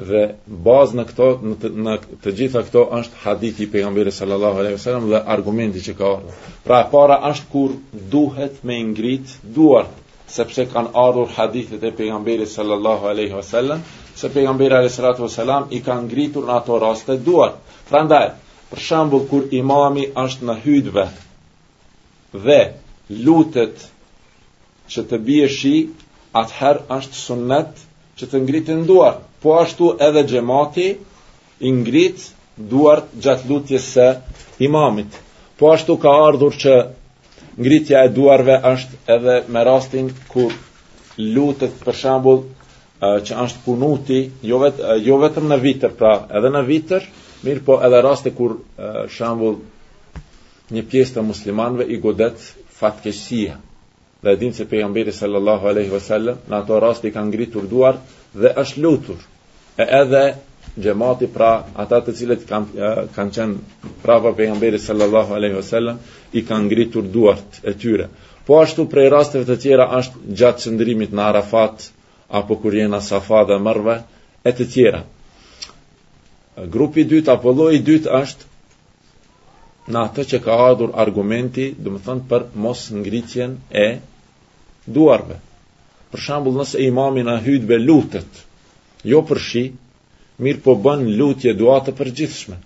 [0.07, 0.21] dhe
[0.67, 1.93] bazë në këto në të, në
[2.25, 6.09] të gjitha këto është hadithi i pejgamberit sallallahu alaihi wasallam dhe argumenti që ka
[6.65, 7.77] Pra e para është kur
[8.15, 9.93] duhet me ngrit duart
[10.35, 13.85] sepse kanë ardhur hadithet e pejgamberit sallallahu alaihi wasallam
[14.21, 17.61] se pejgamberi alayhi salatu wasalam i kanë ngritur në ato raste duart.
[17.89, 18.27] Prandaj,
[18.69, 21.01] Për shambull, kur imami është në hydve
[22.45, 22.55] dhe
[23.25, 23.83] lutet
[24.93, 25.73] që të bje shi,
[26.41, 27.83] atëherë është sunnet
[28.21, 29.15] që të ngritë duar.
[29.43, 30.85] po ashtu edhe gjemati
[31.59, 34.05] i ngritë duar gjatë lutje se
[34.67, 35.17] imamit.
[35.59, 36.73] Po ashtu ka ardhur që
[37.59, 40.53] ngritja e duarve është edhe me rastin kur
[41.35, 42.41] lutet për shambull
[43.27, 47.07] që është punuti, jo, vet, jo vetëm në vitër, pra edhe në vitër,
[47.45, 48.53] Mirë po edhe raste kur
[49.15, 49.59] shambull
[50.75, 52.41] një pjesë të muslimanve i godet
[52.79, 53.59] fatkesia
[54.25, 57.99] dhe din se pejgamberi sallallahu aleyhi vësallem në ato raste i kanë ngritur duar
[58.43, 59.19] dhe është lutur
[59.77, 60.23] e edhe
[60.87, 61.51] gjemati pra
[61.83, 66.01] ata të cilët kanë kan qenë prapa pejgamberi sallallahu aleyhi vësallem
[66.33, 68.09] i kanë ngritur duart e tyre
[68.49, 71.87] po ashtu prej rasteve të tjera është gjatë qëndrimit në Arafat
[72.41, 73.99] apo kur jena Safa dhe Mërve
[74.51, 75.05] e të tjera
[76.63, 78.53] grupi i dytë apo lloji i dytë është
[79.93, 83.87] në atë që ka ardhur argumenti, do të thënë për mos ngritjen e
[84.89, 85.35] duarve.
[86.13, 88.39] Për shembull, nëse imami na hyj be lutet,
[89.05, 89.63] jo për shi,
[90.41, 92.57] mirë po bën lutje dua të përgjithshme.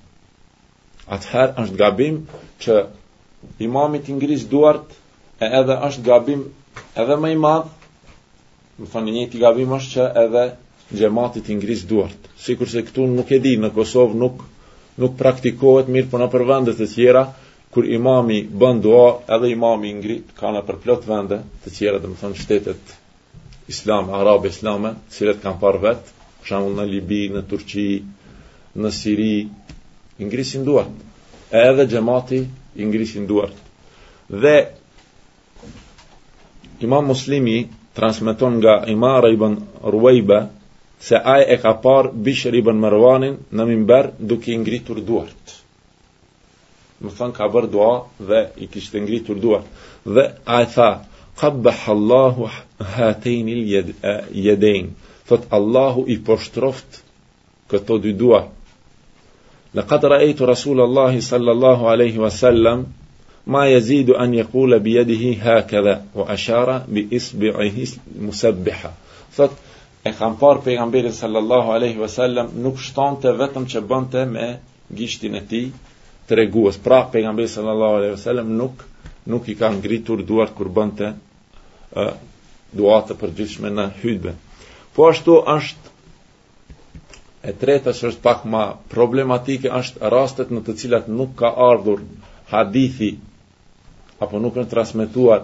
[1.17, 2.21] Atëherë është gabim
[2.63, 2.79] që
[3.67, 4.95] imami të ngris duart
[5.43, 6.45] e edhe është gabim
[7.03, 7.67] edhe më i madh,
[8.79, 10.47] do të njëti një gabim është që edhe
[10.91, 12.17] gjematit i ngris duart.
[12.41, 14.41] Sikur se këtu nuk e di, në Kosovë nuk,
[14.97, 17.23] nuk praktikohet mirë për po në për vendet të tjera,
[17.69, 21.99] kur imami bën dua, edhe imami i ngrit, ka në për plot vende të tjera,
[22.01, 22.95] dhe më thonë qëtetet
[23.69, 26.09] islam, arabe islame, cilet kanë par vetë,
[26.49, 27.85] shamu në Libi, në Turqi,
[28.79, 29.35] në Siri,
[30.19, 30.91] i ngrisin duart.
[31.53, 32.39] E edhe gjemati
[32.75, 33.53] i ngrisin duart.
[34.29, 34.55] Dhe
[36.85, 37.67] imam muslimi,
[37.97, 39.55] transmeton nga imara i bën
[39.93, 40.41] Ruejbe,
[40.99, 45.53] se ai e ka par Bishr ibn Marwanin në minber duke ngritur duart.
[46.99, 47.91] Më thënë ka bërë dua
[48.31, 49.67] dhe i kishtë ngritur duart.
[50.17, 50.89] Dhe a e tha,
[51.39, 52.49] qabbah Allahu
[52.97, 53.93] hatin il eh,
[54.47, 54.89] yadain
[55.27, 57.01] thot Allahu i poshtroft
[57.71, 58.41] këto dy dua
[59.75, 62.83] laqad ra'aytu rasulullah sallallahu alaihi wasallam
[63.45, 67.85] ma yazidu an yaqula bi yadihi hakadha wa ashara bi isbi'ihi
[68.25, 68.91] musabbiha
[69.35, 69.53] thot
[70.03, 74.45] e kam par pejgamberin sallallahu alaihi wasallam nuk shtonte vetëm që bënte me
[74.99, 75.65] gishtin e tij
[76.27, 78.85] tregues pra pejgamberi sallallahu alaihi wasallam nuk
[79.31, 81.09] nuk i ka ngritur duart kur bënte
[81.95, 82.05] ë
[82.77, 84.33] duat për gjithë në hutbë
[84.95, 85.95] po ashtu është
[87.51, 88.63] e treta që është pak më
[88.95, 92.05] problematike është rastet në të cilat nuk ka ardhur
[92.53, 93.11] hadithi
[94.25, 95.43] apo nuk në transmetuar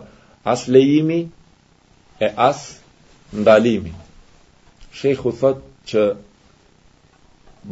[0.56, 1.20] as lejimi
[2.28, 2.66] e as
[3.36, 3.96] ndalimi
[5.00, 6.04] shejhu thot që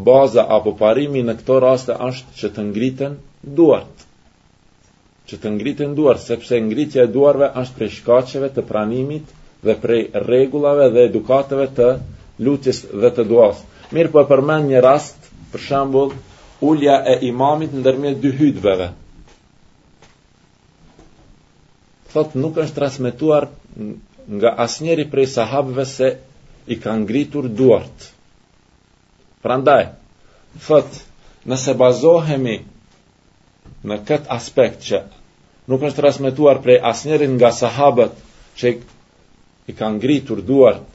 [0.10, 3.16] baza apo parimi në këto raste është që të ngriten
[3.60, 4.08] duart.
[5.30, 9.30] Që të ngriten duart sepse ngritja e duarve është prej shkaqeve të pranimit
[9.68, 11.86] dhe prej rregullave dhe edukateve të
[12.48, 13.62] lutjes dhe të duas.
[13.96, 16.12] Mirë po e përmend një rast, për shembull,
[16.70, 18.90] ulja e imamit ndërmjet dy hutbeve.
[22.14, 23.48] Fakt nuk është transmetuar
[24.40, 26.10] nga asnjëri prej sahabëve se
[26.68, 28.12] i ka ngritur duart.
[29.42, 29.86] Prandaj,
[30.68, 30.88] thot,
[31.50, 32.58] nëse bazohemi
[33.84, 35.00] në këtë aspekt që
[35.68, 38.14] nuk është transmituar prej asnjërin nga sahabët
[38.60, 38.72] që
[39.72, 40.86] i ka ngritur duart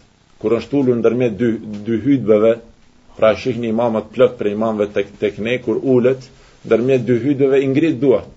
[0.40, 1.50] kur është ulur ndërmjet dy
[1.86, 2.52] dy hutbeve,
[3.18, 6.22] pra shihni imamët plot për imamëve tek tek ne kur ulet,
[6.66, 8.28] ndërmjet dy hutbeve i ngrit duart.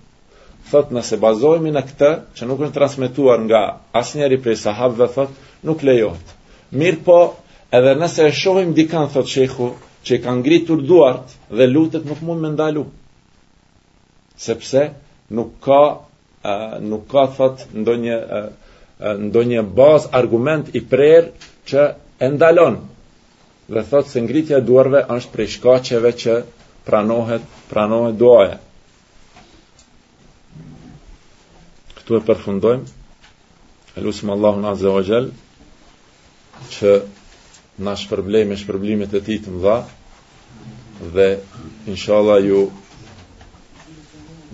[0.70, 3.62] Thot nëse bazohemi në këtë që nuk është transmituar nga
[4.02, 5.30] asnjëri prej sahabëve, thot
[5.68, 6.40] nuk lejohet.
[6.80, 7.16] Mirë po,
[7.76, 9.66] edhe nëse e shohim dikan, thot shekhu,
[10.06, 12.84] që i ka ngritur duart dhe lutet nuk mund me ndalu.
[14.46, 14.84] Sepse
[15.36, 15.82] nuk ka,
[16.90, 18.16] nuk ka, thot, ndonjë,
[19.28, 21.84] ndonjë bazë argument i prerë që
[22.26, 22.80] e ndalon.
[23.72, 26.38] Dhe thot se ngritja duarve është prej shkaqeve që
[26.88, 28.56] pranohet, pranohet duaje.
[32.00, 32.90] Këtu e përfundojmë.
[34.00, 35.32] Elusim Allahun Azze o Gjellë
[36.70, 36.92] që
[37.86, 39.76] na shpërblej me shpërblimet e tij të mëdha
[41.14, 41.26] dhe
[41.94, 42.60] inshallah ju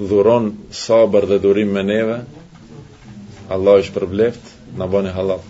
[0.09, 0.51] dhuron
[0.85, 2.19] sabër dhe durim me neve.
[3.57, 5.45] Allah ish shpërbleft, na bëni halal.